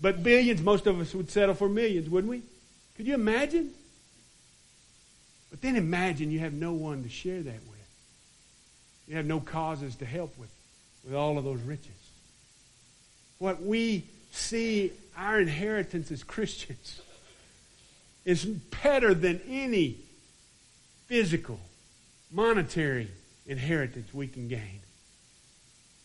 but 0.00 0.22
billions? 0.22 0.62
Most 0.62 0.86
of 0.86 1.00
us 1.00 1.12
would 1.12 1.28
settle 1.28 1.56
for 1.56 1.68
millions, 1.68 2.08
wouldn't 2.08 2.30
we? 2.30 2.42
Could 2.96 3.08
you 3.08 3.14
imagine? 3.14 3.72
But 5.50 5.60
then 5.60 5.74
imagine 5.74 6.30
you 6.30 6.38
have 6.38 6.54
no 6.54 6.72
one 6.72 7.02
to 7.02 7.08
share 7.08 7.42
that 7.42 7.52
with. 7.52 7.88
You 9.08 9.16
have 9.16 9.26
no 9.26 9.40
causes 9.40 9.96
to 9.96 10.06
help 10.06 10.38
with, 10.38 10.50
with 11.04 11.16
all 11.16 11.36
of 11.36 11.42
those 11.42 11.60
riches. 11.62 11.90
What 13.40 13.60
we 13.60 14.04
see 14.30 14.92
our 15.16 15.40
inheritance 15.40 16.12
as 16.12 16.22
Christians 16.22 17.00
is 18.24 18.44
better 18.44 19.14
than 19.14 19.40
any 19.48 19.96
physical, 21.06 21.58
monetary 22.30 23.08
inheritance 23.46 24.12
we 24.14 24.26
can 24.26 24.48
gain. 24.48 24.80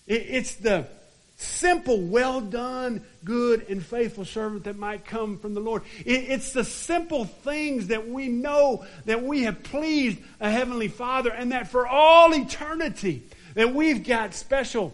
It's 0.08 0.56
the 0.56 0.88
simple, 1.36 2.02
well 2.02 2.42
done, 2.42 3.04
good, 3.24 3.70
and 3.70 3.86
faithful 3.86 4.26
servant 4.26 4.64
that 4.64 4.78
might 4.78 5.06
come 5.06 5.38
from 5.38 5.54
the 5.54 5.60
Lord. 5.60 5.84
It's 6.06 6.54
the 6.54 6.64
simple 6.64 7.26
things 7.26 7.88
that 7.88 8.08
we 8.08 8.28
know 8.28 8.86
that 9.06 9.24
we 9.24 9.44
have 9.44 9.64
pleased 9.64 10.20
a 10.40 10.50
Heavenly 10.50 10.88
Father 10.88 11.30
and 11.30 11.52
that 11.52 11.68
for 11.68 11.86
all 11.86 12.34
eternity 12.34 13.24
that 13.54 13.74
we've 13.74 14.04
got 14.06 14.34
special 14.34 14.94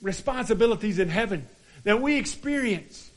responsibilities 0.00 0.98
in 0.98 1.08
heaven 1.08 1.46
that 1.84 2.00
we 2.00 2.16
experience. 2.16 3.10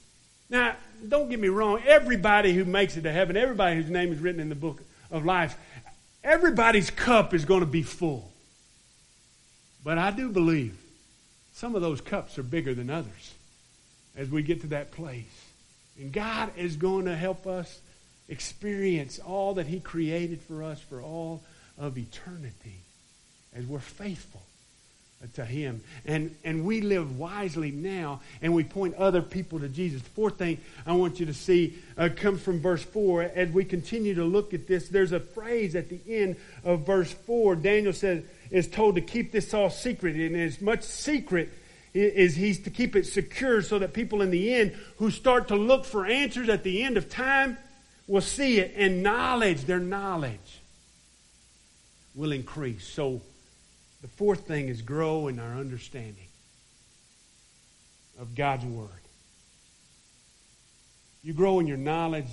Now, 0.50 0.76
don't 1.08 1.30
get 1.30 1.40
me 1.40 1.48
wrong, 1.48 1.82
everybody 1.86 2.54
who 2.54 2.66
makes 2.66 2.98
it 2.98 3.02
to 3.02 3.12
heaven, 3.12 3.38
everybody 3.38 3.76
whose 3.76 3.90
name 3.90 4.12
is 4.12 4.20
written 4.20 4.42
in 4.42 4.50
the 4.50 4.56
book 4.56 4.82
of 5.10 5.26
life, 5.26 5.58
everybody's 6.24 6.90
cup 6.90 7.34
is 7.34 7.46
going 7.46 7.62
to 7.62 7.66
be 7.66 7.84
full. 7.84 8.32
But 9.84 9.98
I 9.98 10.12
do 10.12 10.30
believe 10.30 10.78
some 11.54 11.76
of 11.76 11.82
those 11.82 12.02
cups 12.02 12.38
are 12.38 12.44
bigger 12.44 12.74
than 12.74 12.90
others 12.90 13.34
as 14.16 14.30
we 14.30 14.44
get 14.44 14.62
to 14.62 14.68
that 14.68 14.92
place. 14.92 15.46
And 16.00 16.12
God 16.12 16.52
is 16.56 16.76
going 16.76 17.06
to 17.06 17.16
help 17.16 17.48
us 17.48 17.80
experience 18.30 19.20
all 19.20 19.56
that 19.56 19.68
He 19.68 19.80
created 19.80 20.42
for 20.42 20.64
us 20.64 20.80
for 20.80 21.02
all 21.02 21.42
of 21.78 21.98
eternity 21.98 22.80
as 23.54 23.66
we're 23.66 23.80
faithful 23.80 24.42
to 25.36 25.46
Him. 25.46 25.82
And, 26.06 26.36
and 26.44 26.66
we 26.66 26.82
live 26.82 27.18
wisely 27.18 27.72
now, 27.72 28.22
and 28.42 28.54
we 28.54 28.64
point 28.64 28.96
other 28.96 29.22
people 29.22 29.60
to 29.60 29.70
Jesus. 29.70 30.02
The 30.02 30.10
fourth 30.10 30.38
thing 30.38 30.60
I 30.86 30.94
want 30.94 31.20
you 31.20 31.26
to 31.28 31.34
see 31.34 31.78
uh, 31.98 32.10
comes 32.16 32.42
from 32.42 32.60
verse 32.60 32.84
4. 32.84 33.24
As 33.24 33.50
we 33.50 33.66
continue 33.66 34.16
to 34.16 34.26
look 34.26 34.54
at 34.54 34.68
this, 34.68 34.90
there's 34.90 35.12
a 35.12 35.20
phrase 35.20 35.76
at 35.76 35.90
the 35.90 36.00
end 36.08 36.38
of 36.64 36.86
verse 36.86 37.12
4. 37.12 37.56
Daniel 37.56 37.94
says, 37.94 38.24
is 38.50 38.68
told 38.68 38.96
to 38.96 39.02
keep 39.02 39.32
this 39.32 39.54
all 39.54 39.70
secret, 39.70 40.16
and 40.16 40.36
as 40.36 40.62
much 40.62 40.84
secret 40.84 41.50
is 41.94 42.36
he's 42.36 42.60
to 42.60 42.70
keep 42.70 42.96
it 42.96 43.06
secure 43.06 43.62
so 43.62 43.80
that 43.80 43.94
people 43.94 44.22
in 44.22 44.32
the 44.32 44.54
end 44.54 44.72
who 44.98 45.12
start 45.12 45.50
to 45.50 45.56
look 45.56 45.86
for 45.86 46.06
answers 46.06 46.48
at 46.48 46.64
the 46.64 46.84
end 46.84 46.98
of 46.98 47.10
time 47.10 47.58
will 48.08 48.22
see 48.22 48.60
it, 48.60 48.74
and 48.76 49.04
knowledge, 49.04 49.64
their 49.66 49.80
knowledge, 49.80 50.60
will 52.14 52.32
increase. 52.32 52.86
So 52.86 53.22
the 54.02 54.08
fourth 54.08 54.48
thing 54.48 54.68
is 54.68 54.82
grow 54.82 55.28
in 55.28 55.40
our 55.40 55.56
understanding 55.56 56.28
of 58.20 58.36
God's 58.36 58.66
Word. 58.66 58.90
You 61.24 61.34
grow 61.34 61.60
in 61.60 61.68
your 61.68 61.78
knowledge 61.78 62.32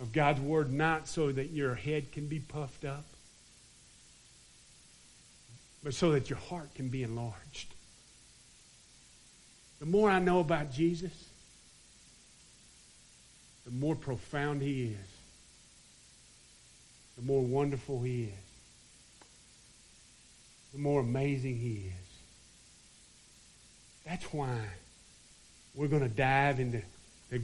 of 0.00 0.12
God's 0.12 0.40
Word 0.40 0.72
not 0.72 1.08
so 1.08 1.32
that 1.32 1.50
your 1.50 1.74
head 1.74 2.12
can 2.12 2.28
be 2.28 2.38
puffed 2.38 2.84
up, 2.84 3.04
but 5.82 5.92
so 5.92 6.12
that 6.12 6.30
your 6.30 6.38
heart 6.38 6.72
can 6.74 6.88
be 6.88 7.02
enlarged. 7.02 7.74
The 9.80 9.86
more 9.86 10.08
I 10.08 10.20
know 10.20 10.38
about 10.40 10.72
Jesus, 10.72 11.12
the 13.64 13.72
more 13.72 13.96
profound 13.96 14.62
He 14.62 14.84
is, 14.84 15.08
the 17.16 17.22
more 17.22 17.42
wonderful 17.42 18.02
He 18.02 18.24
is 18.24 18.49
the 20.72 20.78
more 20.78 21.00
amazing 21.00 21.56
He 21.56 21.74
is. 21.86 22.00
That's 24.06 24.24
why 24.32 24.58
we're 25.74 25.88
going 25.88 26.02
to 26.02 26.08
dive 26.08 26.60
into 26.60 26.82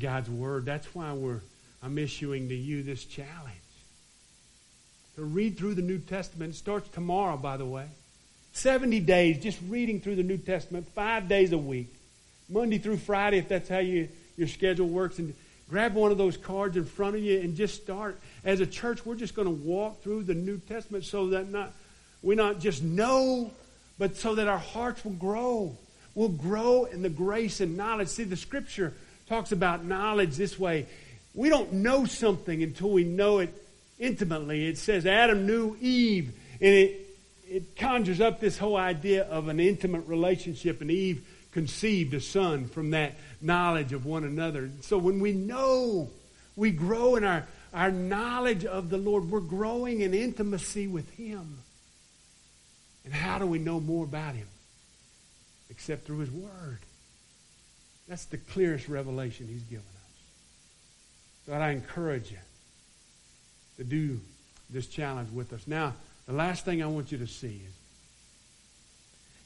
God's 0.00 0.28
Word. 0.28 0.64
That's 0.64 0.86
why 0.94 1.12
we're, 1.12 1.40
I'm 1.82 1.98
issuing 1.98 2.48
to 2.48 2.54
you 2.54 2.82
this 2.82 3.04
challenge. 3.04 3.30
To 5.16 5.24
read 5.24 5.56
through 5.56 5.74
the 5.74 5.82
New 5.82 5.98
Testament. 5.98 6.54
It 6.54 6.56
starts 6.56 6.88
tomorrow, 6.90 7.36
by 7.36 7.56
the 7.56 7.64
way. 7.64 7.86
70 8.52 9.00
days 9.00 9.42
just 9.42 9.58
reading 9.68 10.00
through 10.00 10.16
the 10.16 10.22
New 10.22 10.38
Testament, 10.38 10.88
five 10.94 11.28
days 11.28 11.52
a 11.52 11.58
week. 11.58 11.94
Monday 12.48 12.78
through 12.78 12.98
Friday, 12.98 13.38
if 13.38 13.48
that's 13.48 13.68
how 13.68 13.78
you, 13.78 14.08
your 14.36 14.48
schedule 14.48 14.88
works. 14.88 15.18
And 15.18 15.34
grab 15.68 15.94
one 15.94 16.10
of 16.10 16.18
those 16.18 16.36
cards 16.36 16.76
in 16.76 16.84
front 16.84 17.16
of 17.16 17.22
you 17.22 17.40
and 17.40 17.56
just 17.56 17.82
start. 17.82 18.18
As 18.44 18.60
a 18.60 18.66
church, 18.66 19.04
we're 19.04 19.14
just 19.14 19.34
going 19.34 19.46
to 19.46 19.64
walk 19.64 20.02
through 20.02 20.24
the 20.24 20.34
New 20.34 20.58
Testament 20.58 21.04
so 21.04 21.28
that 21.28 21.50
not 21.50 21.72
we 22.22 22.34
not 22.34 22.60
just 22.60 22.82
know, 22.82 23.50
but 23.98 24.16
so 24.16 24.34
that 24.34 24.48
our 24.48 24.58
hearts 24.58 25.04
will 25.04 25.12
grow. 25.12 25.76
We'll 26.14 26.28
grow 26.28 26.84
in 26.84 27.02
the 27.02 27.10
grace 27.10 27.60
and 27.60 27.76
knowledge. 27.76 28.08
See, 28.08 28.24
the 28.24 28.36
scripture 28.36 28.94
talks 29.28 29.52
about 29.52 29.84
knowledge 29.84 30.36
this 30.36 30.58
way. 30.58 30.86
We 31.34 31.48
don't 31.48 31.74
know 31.74 32.06
something 32.06 32.62
until 32.62 32.90
we 32.90 33.04
know 33.04 33.38
it 33.40 33.52
intimately. 33.98 34.66
It 34.66 34.78
says 34.78 35.06
Adam 35.06 35.46
knew 35.46 35.76
Eve, 35.80 36.32
and 36.60 36.72
it, 36.72 37.06
it 37.48 37.76
conjures 37.76 38.20
up 38.20 38.40
this 38.40 38.56
whole 38.56 38.76
idea 38.76 39.24
of 39.24 39.48
an 39.48 39.60
intimate 39.60 40.06
relationship, 40.06 40.80
and 40.80 40.90
Eve 40.90 41.26
conceived 41.52 42.14
a 42.14 42.20
son 42.20 42.68
from 42.68 42.90
that 42.90 43.14
knowledge 43.40 43.92
of 43.92 44.04
one 44.04 44.24
another. 44.24 44.70
So 44.82 44.98
when 44.98 45.20
we 45.20 45.32
know, 45.32 46.10
we 46.54 46.70
grow 46.70 47.16
in 47.16 47.24
our, 47.24 47.46
our 47.72 47.90
knowledge 47.90 48.64
of 48.64 48.90
the 48.90 48.98
Lord. 48.98 49.30
We're 49.30 49.40
growing 49.40 50.00
in 50.00 50.14
intimacy 50.14 50.86
with 50.86 51.10
Him. 51.10 51.58
And 53.06 53.14
how 53.14 53.38
do 53.38 53.46
we 53.46 53.58
know 53.58 53.80
more 53.80 54.04
about 54.04 54.34
him? 54.34 54.48
Except 55.70 56.04
through 56.04 56.18
his 56.18 56.30
word. 56.30 56.80
That's 58.08 58.26
the 58.26 58.36
clearest 58.36 58.88
revelation 58.88 59.46
he's 59.48 59.62
given 59.62 59.78
us. 59.78 60.12
So 61.46 61.52
I 61.52 61.70
encourage 61.70 62.32
you 62.32 62.38
to 63.78 63.84
do 63.84 64.20
this 64.68 64.88
challenge 64.88 65.30
with 65.32 65.52
us. 65.52 65.66
Now, 65.66 65.94
the 66.26 66.32
last 66.32 66.64
thing 66.64 66.82
I 66.82 66.86
want 66.86 67.12
you 67.12 67.18
to 67.18 67.26
see 67.26 67.60
is 67.66 67.72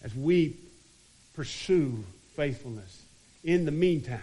as 0.02 0.14
we 0.14 0.56
pursue 1.34 2.02
faithfulness, 2.34 3.02
in 3.44 3.66
the 3.66 3.70
meantime, 3.70 4.20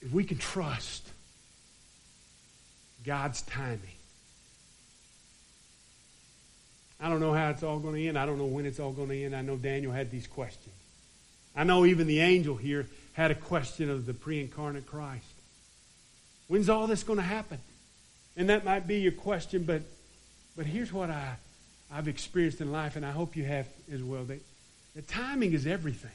if 0.00 0.12
we 0.12 0.24
can 0.24 0.38
trust 0.38 1.08
God's 3.04 3.42
timing, 3.42 3.78
I 7.04 7.10
don't 7.10 7.20
know 7.20 7.34
how 7.34 7.50
it's 7.50 7.62
all 7.62 7.78
going 7.80 7.96
to 7.96 8.08
end. 8.08 8.18
I 8.18 8.24
don't 8.24 8.38
know 8.38 8.46
when 8.46 8.64
it's 8.64 8.80
all 8.80 8.90
going 8.90 9.10
to 9.10 9.24
end. 9.24 9.36
I 9.36 9.42
know 9.42 9.56
Daniel 9.56 9.92
had 9.92 10.10
these 10.10 10.26
questions. 10.26 10.74
I 11.54 11.62
know 11.62 11.84
even 11.84 12.06
the 12.06 12.20
angel 12.20 12.56
here 12.56 12.86
had 13.12 13.30
a 13.30 13.34
question 13.34 13.90
of 13.90 14.06
the 14.06 14.14
pre 14.14 14.40
incarnate 14.40 14.86
Christ. 14.86 15.26
When's 16.48 16.70
all 16.70 16.86
this 16.86 17.02
going 17.02 17.18
to 17.18 17.22
happen? 17.22 17.58
And 18.38 18.48
that 18.48 18.64
might 18.64 18.86
be 18.86 19.00
your 19.00 19.12
question, 19.12 19.64
but, 19.64 19.82
but 20.56 20.64
here's 20.64 20.94
what 20.94 21.10
I, 21.10 21.36
I've 21.92 22.08
experienced 22.08 22.62
in 22.62 22.72
life, 22.72 22.96
and 22.96 23.04
I 23.04 23.10
hope 23.10 23.36
you 23.36 23.44
have 23.44 23.68
as 23.92 24.02
well, 24.02 24.24
that, 24.24 24.40
that 24.96 25.06
timing 25.06 25.52
is 25.52 25.66
everything. 25.66 26.10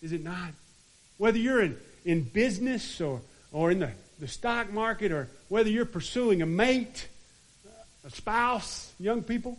Is 0.00 0.12
it 0.12 0.24
not? 0.24 0.52
Whether 1.18 1.36
you're 1.36 1.62
in, 1.62 1.76
in 2.06 2.22
business 2.22 3.02
or, 3.02 3.20
or 3.52 3.70
in 3.70 3.80
the, 3.80 3.90
the 4.18 4.28
stock 4.28 4.72
market 4.72 5.12
or 5.12 5.28
whether 5.50 5.68
you're 5.68 5.84
pursuing 5.84 6.40
a 6.40 6.46
mate, 6.46 7.06
a 8.04 8.10
spouse, 8.10 8.92
young 8.98 9.22
people, 9.22 9.58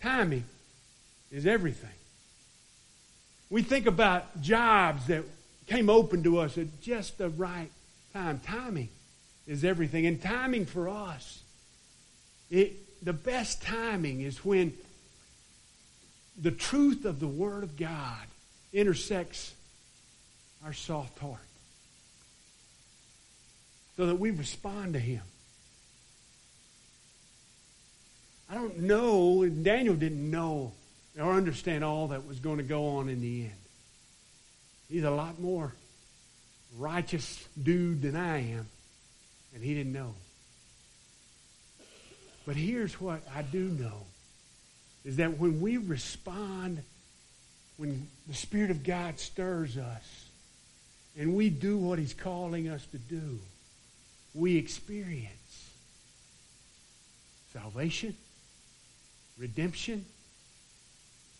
timing 0.00 0.44
is 1.32 1.46
everything. 1.46 1.90
We 3.50 3.62
think 3.62 3.86
about 3.86 4.40
jobs 4.40 5.06
that 5.08 5.24
came 5.66 5.90
open 5.90 6.22
to 6.24 6.38
us 6.38 6.58
at 6.58 6.80
just 6.80 7.18
the 7.18 7.28
right 7.28 7.70
time. 8.12 8.40
Timing 8.44 8.88
is 9.46 9.64
everything. 9.64 10.06
And 10.06 10.20
timing 10.20 10.66
for 10.66 10.88
us, 10.88 11.42
it, 12.50 13.04
the 13.04 13.12
best 13.12 13.62
timing 13.62 14.20
is 14.20 14.44
when 14.44 14.72
the 16.40 16.50
truth 16.50 17.04
of 17.04 17.20
the 17.20 17.26
Word 17.26 17.62
of 17.62 17.76
God 17.76 18.26
intersects 18.72 19.52
our 20.64 20.72
soft 20.72 21.18
heart 21.18 21.38
so 23.96 24.06
that 24.06 24.16
we 24.16 24.30
respond 24.30 24.94
to 24.94 24.98
Him. 24.98 25.22
I 28.54 28.56
don't 28.56 28.78
know, 28.82 29.44
Daniel 29.48 29.96
didn't 29.96 30.30
know 30.30 30.70
or 31.18 31.32
understand 31.32 31.82
all 31.82 32.08
that 32.08 32.24
was 32.24 32.38
going 32.38 32.58
to 32.58 32.62
go 32.62 32.86
on 32.98 33.08
in 33.08 33.20
the 33.20 33.42
end. 33.46 33.60
He's 34.88 35.02
a 35.02 35.10
lot 35.10 35.40
more 35.40 35.72
righteous 36.78 37.48
dude 37.60 38.02
than 38.02 38.14
I 38.14 38.52
am, 38.52 38.68
and 39.56 39.64
he 39.64 39.74
didn't 39.74 39.92
know. 39.92 40.14
But 42.46 42.54
here's 42.54 43.00
what 43.00 43.22
I 43.34 43.42
do 43.42 43.58
know 43.58 44.06
is 45.04 45.16
that 45.16 45.36
when 45.36 45.60
we 45.60 45.76
respond, 45.76 46.80
when 47.76 48.06
the 48.28 48.34
Spirit 48.34 48.70
of 48.70 48.84
God 48.84 49.18
stirs 49.18 49.76
us, 49.76 50.26
and 51.18 51.34
we 51.34 51.50
do 51.50 51.76
what 51.76 51.98
He's 51.98 52.14
calling 52.14 52.68
us 52.68 52.86
to 52.92 52.98
do, 52.98 53.40
we 54.32 54.56
experience 54.58 55.70
salvation, 57.52 58.14
redemption, 59.38 60.04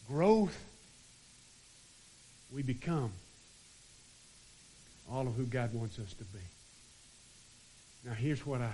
growth. 0.08 0.56
We 2.52 2.62
become 2.62 3.12
all 5.10 5.26
of 5.26 5.34
who 5.34 5.44
God 5.44 5.74
wants 5.74 5.98
us 5.98 6.12
to 6.14 6.24
be. 6.24 6.40
Now, 8.04 8.12
here's 8.12 8.44
what 8.46 8.60
I, 8.60 8.72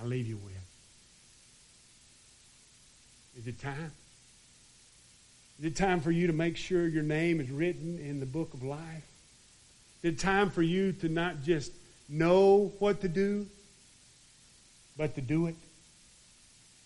I 0.00 0.04
leave 0.06 0.26
you 0.26 0.36
with. 0.36 0.54
Is 3.38 3.46
it 3.46 3.60
time? 3.60 3.92
Is 5.58 5.66
it 5.66 5.76
time 5.76 6.00
for 6.00 6.10
you 6.10 6.26
to 6.26 6.32
make 6.32 6.56
sure 6.56 6.86
your 6.86 7.02
name 7.02 7.40
is 7.40 7.50
written 7.50 7.98
in 7.98 8.18
the 8.18 8.26
book 8.26 8.54
of 8.54 8.62
life? 8.62 9.04
Is 10.02 10.14
it 10.14 10.18
time 10.18 10.50
for 10.50 10.62
you 10.62 10.92
to 10.92 11.08
not 11.08 11.42
just 11.42 11.72
know 12.08 12.72
what 12.78 13.02
to 13.02 13.08
do, 13.08 13.46
but 14.96 15.14
to 15.14 15.20
do 15.20 15.46
it? 15.46 15.56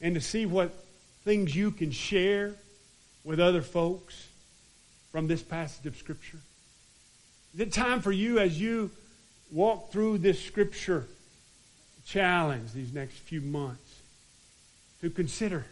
And 0.00 0.16
to 0.16 0.20
see 0.20 0.44
what 0.44 0.74
things 1.24 1.56
you 1.56 1.70
can 1.70 1.90
share 1.90 2.54
with 3.24 3.40
other 3.40 3.62
folks 3.62 4.28
from 5.10 5.26
this 5.26 5.42
passage 5.42 5.86
of 5.86 5.96
Scripture? 5.96 6.38
Is 7.54 7.60
it 7.60 7.72
time 7.72 8.00
for 8.00 8.12
you 8.12 8.38
as 8.38 8.60
you 8.60 8.90
walk 9.50 9.90
through 9.90 10.18
this 10.18 10.42
Scripture 10.42 11.06
challenge 12.06 12.72
these 12.72 12.92
next 12.92 13.14
few 13.14 13.40
months 13.40 14.00
to 15.00 15.08
consider 15.08 15.64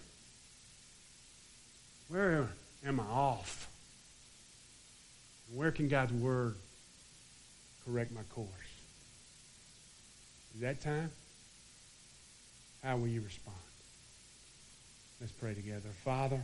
where 2.09 2.49
am 2.87 3.01
I 3.01 3.05
off? 3.05 3.69
Where 5.55 5.71
can 5.71 5.89
God's 5.89 6.13
Word 6.13 6.57
correct 7.85 8.13
my 8.13 8.23
course? 8.35 8.49
Is 10.55 10.61
that 10.61 10.81
time? 10.81 11.11
How 12.83 12.97
will 12.97 13.09
you 13.09 13.23
respond? 13.23 13.57
Let's 15.23 15.31
pray 15.35 15.55
together. 15.55 15.89
Father, 16.05 16.41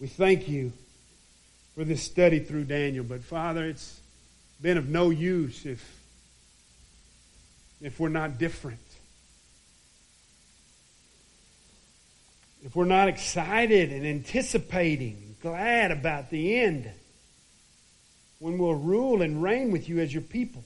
we 0.00 0.08
thank 0.08 0.48
you 0.48 0.72
for 1.76 1.84
this 1.84 2.02
study 2.02 2.40
through 2.40 2.64
Daniel, 2.64 3.04
but 3.04 3.20
Father, 3.20 3.64
it's 3.64 4.00
been 4.60 4.76
of 4.76 4.88
no 4.88 5.10
use 5.10 5.64
if, 5.64 6.02
if 7.80 8.00
we're 8.00 8.08
not 8.08 8.38
different. 8.38 8.80
if 12.64 12.74
we're 12.74 12.86
not 12.86 13.06
excited 13.06 13.92
and 13.92 14.04
anticipating 14.04 15.36
glad 15.40 15.92
about 15.92 16.28
the 16.28 16.58
end, 16.58 16.90
when 18.40 18.58
we'll 18.58 18.74
rule 18.74 19.22
and 19.22 19.40
reign 19.44 19.70
with 19.70 19.88
you 19.88 20.00
as 20.00 20.12
your 20.12 20.24
people, 20.24 20.64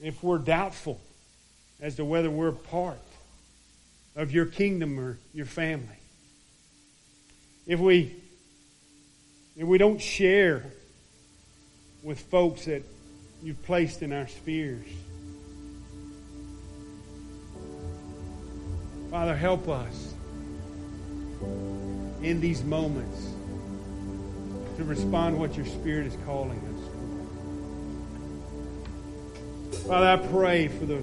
if 0.00 0.22
we're 0.22 0.38
doubtful 0.38 0.98
as 1.82 1.96
to 1.96 2.04
whether 2.04 2.30
we're 2.30 2.52
part 2.52 2.96
of 4.16 4.30
your 4.30 4.46
kingdom 4.46 4.98
or 4.98 5.18
your 5.34 5.46
family, 5.46 5.98
if 7.66 7.78
we 7.80 8.14
if 9.56 9.66
we 9.66 9.76
don't 9.76 10.00
share 10.00 10.64
with 12.02 12.18
folks 12.18 12.64
that 12.64 12.82
you've 13.42 13.62
placed 13.64 14.00
in 14.02 14.12
our 14.12 14.26
spheres, 14.28 14.86
Father, 19.10 19.36
help 19.36 19.68
us 19.68 20.14
in 22.22 22.40
these 22.40 22.64
moments 22.64 23.28
to 24.78 24.84
respond 24.84 25.38
what 25.38 25.54
your 25.54 25.66
Spirit 25.66 26.06
is 26.06 26.16
calling 26.24 26.58
us. 29.72 29.82
Father, 29.86 30.06
I 30.06 30.16
pray 30.28 30.68
for 30.68 30.86
the, 30.86 31.02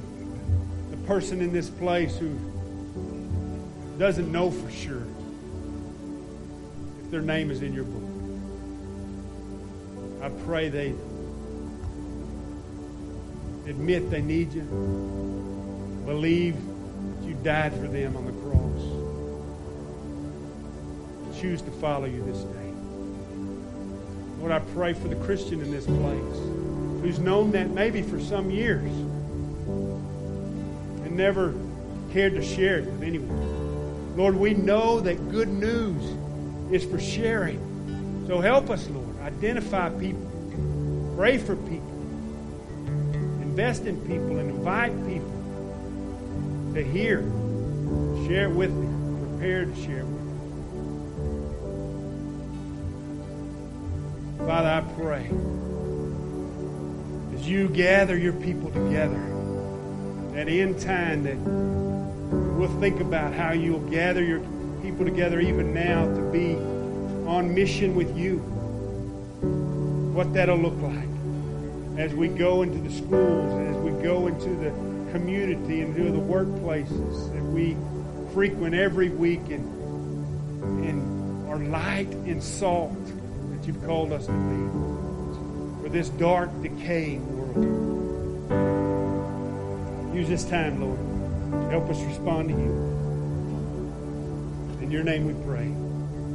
person 1.09 1.41
in 1.41 1.51
this 1.51 1.71
place 1.71 2.15
who 2.17 2.29
doesn't 3.97 4.31
know 4.31 4.51
for 4.51 4.69
sure 4.69 5.07
if 7.03 7.09
their 7.09 7.23
name 7.23 7.49
is 7.49 7.63
in 7.63 7.73
your 7.73 7.85
book. 7.85 8.03
I 10.21 10.29
pray 10.45 10.69
they 10.69 10.89
admit 13.67 14.11
they 14.11 14.21
need 14.21 14.53
you, 14.53 14.61
believe 16.05 16.55
that 16.55 17.27
you 17.27 17.33
died 17.41 17.73
for 17.73 17.87
them 17.87 18.15
on 18.15 18.27
the 18.27 18.31
cross. 18.43 18.83
Choose 21.41 21.63
to 21.63 21.71
follow 21.71 22.05
you 22.05 22.23
this 22.23 22.37
day. 22.37 22.71
Lord, 24.37 24.51
I 24.51 24.59
pray 24.75 24.93
for 24.93 25.07
the 25.07 25.15
Christian 25.15 25.59
in 25.61 25.71
this 25.71 25.87
place 25.87 26.37
who's 27.01 27.17
known 27.17 27.49
that 27.53 27.71
maybe 27.71 28.03
for 28.03 28.19
some 28.19 28.51
years 28.51 28.83
and 28.83 29.08
never 31.19 31.53
cared 32.13 32.33
to 32.33 32.41
share 32.41 32.79
it 32.79 32.85
with 32.85 33.03
anyone. 33.03 34.15
Lord, 34.15 34.37
we 34.37 34.53
know 34.53 35.01
that 35.01 35.29
good 35.29 35.49
news 35.49 36.01
is 36.71 36.89
for 36.89 36.97
sharing. 36.97 38.25
So 38.25 38.39
help 38.39 38.69
us, 38.69 38.87
Lord. 38.89 39.19
Identify 39.19 39.89
people. 39.89 40.25
Pray 41.17 41.37
for 41.37 41.57
people. 41.57 41.89
Invest 43.41 43.83
in 43.83 43.99
people 44.07 44.37
and 44.39 44.49
invite 44.49 44.93
people 45.05 46.73
to 46.73 46.81
hear. 46.81 47.19
Share 48.25 48.45
it 48.49 48.55
with 48.55 48.71
me. 48.71 48.87
Prepare 49.27 49.65
to 49.65 49.75
share 49.75 49.99
it 49.99 50.05
with 50.05 50.23
me. 50.23 50.29
Father, 54.47 54.69
I 54.69 54.81
pray 54.95 55.29
as 57.37 57.47
you 57.47 57.67
gather 57.67 58.17
your 58.17 58.33
people 58.33 58.71
together, 58.71 59.28
that 60.39 60.47
in 60.47 60.73
time 60.79 61.23
that 61.23 61.35
we'll 62.57 62.79
think 62.79 63.01
about 63.01 63.33
how 63.33 63.51
you'll 63.51 63.85
gather 63.89 64.23
your 64.23 64.39
people 64.81 65.03
together 65.03 65.41
even 65.41 65.73
now 65.73 66.05
to 66.05 66.21
be 66.31 66.55
on 67.27 67.53
mission 67.53 67.93
with 67.93 68.17
you. 68.17 68.37
What 70.15 70.33
that'll 70.33 70.55
look 70.55 70.81
like 70.81 71.09
as 71.99 72.15
we 72.15 72.29
go 72.29 72.61
into 72.61 72.77
the 72.77 72.89
schools, 72.89 73.67
as 73.67 73.75
we 73.83 73.91
go 74.01 74.27
into 74.27 74.47
the 74.51 74.69
community 75.11 75.81
and 75.81 75.93
to 75.97 76.03
the 76.03 76.17
workplaces 76.17 77.33
that 77.33 77.43
we 77.43 77.75
frequent 78.33 78.73
every 78.73 79.09
week 79.09 79.41
and, 79.49 79.65
and 80.85 81.49
are 81.49 81.59
light 81.59 82.07
and 82.07 82.41
salt 82.41 82.95
that 83.07 83.67
you've 83.67 83.83
called 83.83 84.13
us 84.13 84.25
to 84.25 84.31
be 84.31 85.83
for 85.83 85.89
this 85.89 86.07
dark, 86.11 86.49
decaying 86.61 87.27
world. 87.27 87.88
Use 90.13 90.27
this 90.27 90.43
time, 90.43 90.81
Lord. 90.81 90.99
Help 91.71 91.89
us 91.89 91.99
respond 92.01 92.49
to 92.49 92.55
you. 92.55 92.71
In 94.81 94.91
your 94.91 95.03
name 95.03 95.27
we 95.27 95.33
pray. 95.45 95.67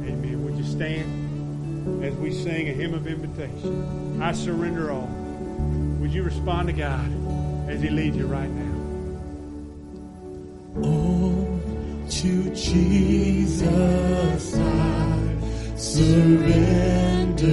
Amen. 0.09 0.45
Would 0.45 0.55
you 0.55 0.63
stand 0.63 2.03
as 2.03 2.15
we 2.15 2.31
sing 2.31 2.69
a 2.69 2.73
hymn 2.73 2.93
of 2.93 3.05
invitation? 3.05 4.21
I 4.21 4.31
surrender 4.31 4.91
all. 4.91 5.09
Would 5.99 6.13
you 6.13 6.23
respond 6.23 6.67
to 6.67 6.73
God 6.73 7.11
as 7.69 7.81
He 7.81 7.89
leads 7.89 8.15
you 8.15 8.27
right 8.27 8.49
now? 8.49 8.71
Oh, 10.83 11.59
to 12.09 12.55
Jesus 12.55 14.57
I 14.57 15.35
surrender 15.75 17.45